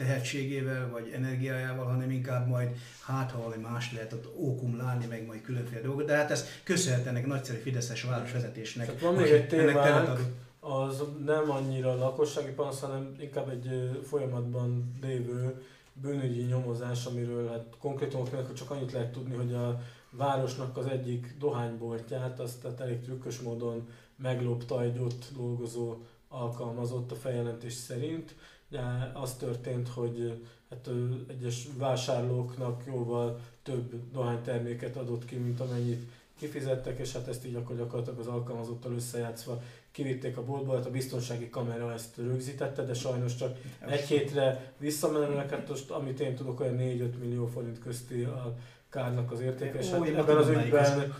[0.00, 2.68] tehetségével, vagy energiájával, hanem inkább majd
[3.04, 6.06] hát, ha valami más lehet ott ókumlálni, meg majd különféle dolgok.
[6.06, 8.86] De hát ez köszönhet nagyszerű Fideszes városvezetésnek.
[8.86, 10.20] Tehát van még egy témánk,
[10.60, 18.32] az nem annyira lakossági panasz, hanem inkább egy folyamatban lévő bűnügyi nyomozás, amiről hát konkrétumok
[18.32, 19.80] nélkül csak annyit lehet tudni, hogy a
[20.10, 25.96] városnak az egyik dohányboltját, azt tehát elég trükkös módon meglopta egy ott dolgozó
[26.28, 28.34] alkalmazott a feljelentés szerint.
[28.70, 28.80] Ugye
[29.12, 30.90] az történt, hogy hát
[31.28, 37.76] egyes vásárlóknak jóval több dohányterméket adott ki, mint amennyit kifizettek, és hát ezt így akkor
[37.76, 43.34] gyakorlatilag az alkalmazottal összejátszva kivitték a boltból, hát a biztonsági kamera ezt rögzítette, de sajnos
[43.34, 48.54] csak egy hétre visszamenőleg, hát most amit én tudok, olyan 4-5 millió forint közti a
[48.90, 51.14] kárnak az értéke, és hát ebben az ügyben,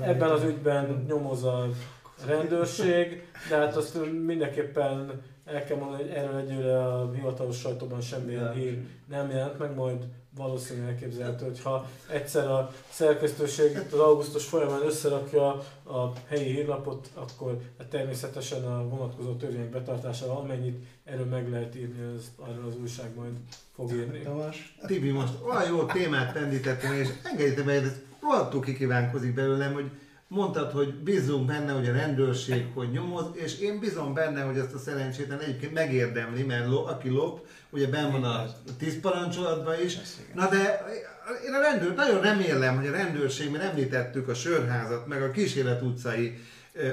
[0.00, 1.68] ebben az ügyben nyomoz a
[2.26, 8.52] rendőrség, de hát azt mindenképpen el kell mondani, hogy erről egyőre a hivatalos sajtóban semmilyen
[8.52, 8.78] hír
[9.08, 10.04] nem jelent meg, majd
[10.36, 15.48] valószínűleg elképzelhető, hogy ha egyszer a szerkesztőség az augusztus folyamán összerakja
[15.84, 17.58] a helyi hírlapot, akkor
[17.90, 23.32] természetesen a vonatkozó törvények betartásával, amennyit erről meg lehet írni, az, arról az újság majd
[23.74, 24.20] fog írni.
[24.20, 24.76] Tamás.
[24.86, 29.90] Tibi, most olyan jó témát pendítettem, és engedjétek meg, rohadtul kikívánkozik belőlem, hogy
[30.28, 34.74] mondtad, hogy bízunk benne, hogy a rendőrség hogy nyomoz, és én bízom benne, hogy ezt
[34.74, 38.46] a szerencsétlen egyébként megérdemli, mert lo, aki lop, ugye ben van a
[38.78, 39.98] tíz parancsolatban is.
[40.34, 40.84] Na de
[41.46, 45.82] én a rendőr, nagyon remélem, hogy a rendőrség, mert említettük a sörházat, meg a kísérlet
[45.82, 46.38] utcai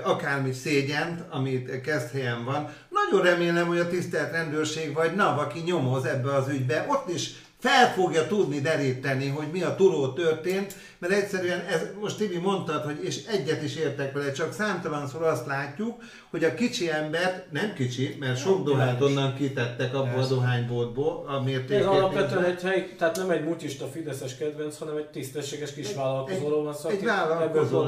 [0.03, 2.69] akármi szégyent, amit kezdhelyen van.
[2.89, 7.31] Nagyon remélem, hogy a tisztelt rendőrség vagy NAV, aki nyomoz ebbe az ügybe, ott is
[7.63, 12.83] fel fogja tudni deríteni, hogy mi a turó történt, mert egyszerűen, ez, most Tibi mondtad,
[12.83, 17.73] hogy és egyet is értek vele, csak számtalanszor azt látjuk, hogy a kicsi ember, nem
[17.73, 21.79] kicsi, mert sok dohányt onnan kitettek abból a dohányboltból, a mértékét.
[21.79, 26.63] Ez alapvetően egy hely, tehát nem egy mutista fideszes kedvenc, hanem egy tisztességes kis vállalkozóról
[26.63, 27.87] van szó, egy vállalkozó.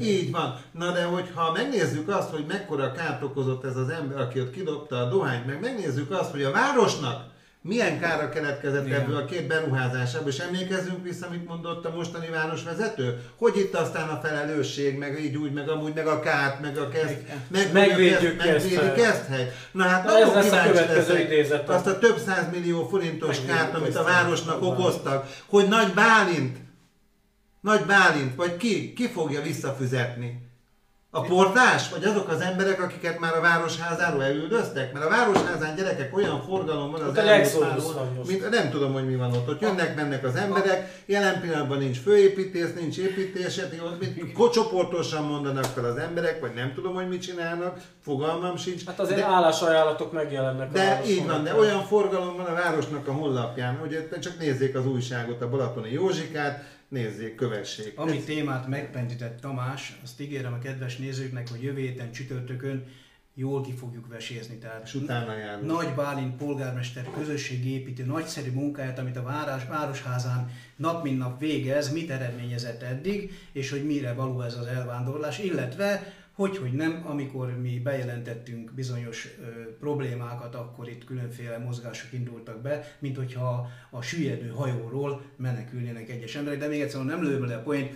[0.00, 0.60] Így van.
[0.72, 4.96] Na de hogyha megnézzük azt, hogy mekkora kárt okozott ez az ember, aki ott kidobta
[4.96, 9.00] a dohányt, meg megnézzük azt, hogy a városnak milyen kára keletkezett Igen.
[9.00, 13.22] ebből a két beruházásából, és emlékezzünk vissza, amit mondott a mostani városvezető?
[13.36, 16.88] Hogy itt aztán a felelősség, meg így úgy, meg amúgy, meg a kárt, meg a
[16.88, 17.16] kezd,
[17.48, 19.52] meg, megvédjük megvédjük ezt hely.
[19.72, 21.68] Na hát Na nagyon ez lesz a következő idézet.
[21.68, 26.56] Azt a több száz millió forintos kárt, amit a városnak okoztak, hogy Nagy Bálint,
[27.60, 30.47] Nagy Bálint, vagy ki, ki fogja visszafizetni?
[31.10, 31.88] A portás?
[31.90, 34.92] Vagy azok az emberek, akiket már a városházáról elüldöztek?
[34.92, 39.32] Mert a városházán gyerekek olyan forgalom van az elmúlt mint nem tudom, hogy mi van
[39.32, 39.48] ott.
[39.48, 43.60] Ott jönnek, mennek az emberek, jelen pillanatban nincs főépítés, nincs építés,
[44.52, 48.84] csoportosan mondanak fel az emberek, vagy nem tudom, hogy mit csinálnak, fogalmam sincs.
[48.86, 50.72] Hát azért de, állásajánlatok megjelennek.
[50.72, 54.86] De így van, de olyan forgalom van a városnak a honlapján, hogy csak nézzék az
[54.86, 57.98] újságot, a Balatoni Józsikát, nézzék, kövessék.
[57.98, 58.24] Ami Ez...
[58.24, 62.84] témát megpendített Tamás, azt ígérem a kedves nézőknek, hogy jövő héten csütörtökön
[63.34, 64.56] jól ki fogjuk vesézni.
[64.56, 65.66] Tehát és utána járunk.
[65.72, 72.10] Nagy Bálint polgármester közösségépítő nagyszerű munkáját, amit a város, városházán nap mint nap végez, mit
[72.10, 77.78] eredményezett eddig, és hogy mire való ez az elvándorlás, illetve hogy, hogy nem, amikor mi
[77.78, 85.22] bejelentettünk bizonyos ö, problémákat, akkor itt különféle mozgások indultak be, mint hogyha a süllyedő hajóról
[85.36, 87.92] menekülnének egyes emberek, de még egyszer nem lőm le a point,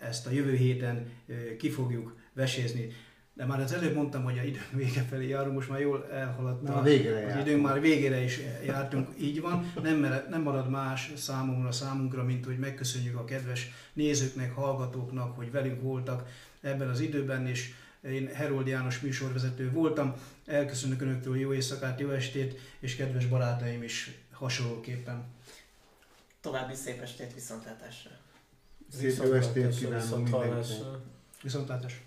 [0.00, 2.88] ezt a jövő héten ö, ki fogjuk vesézni.
[3.34, 6.68] De már az előbb mondtam, hogy a időnk vége felé járunk, most már jól elhaladt
[6.68, 9.72] a, végére az időnk, már végére is jártunk, így van.
[9.82, 15.82] Nem, nem marad más számomra, számunkra, mint hogy megköszönjük a kedves nézőknek, hallgatóknak, hogy velünk
[15.82, 16.28] voltak
[16.60, 17.72] ebben az időben, és
[18.10, 20.14] én Herold János műsorvezető voltam.
[20.46, 25.24] Elköszönök Önöktől jó éjszakát, jó estét, és kedves barátaim is hasonlóképpen.
[26.40, 28.10] További szép estét, viszontlátásra!
[28.98, 30.66] Szép jó estét kívánok mindenkinek!
[31.42, 32.00] Viszontlátásra!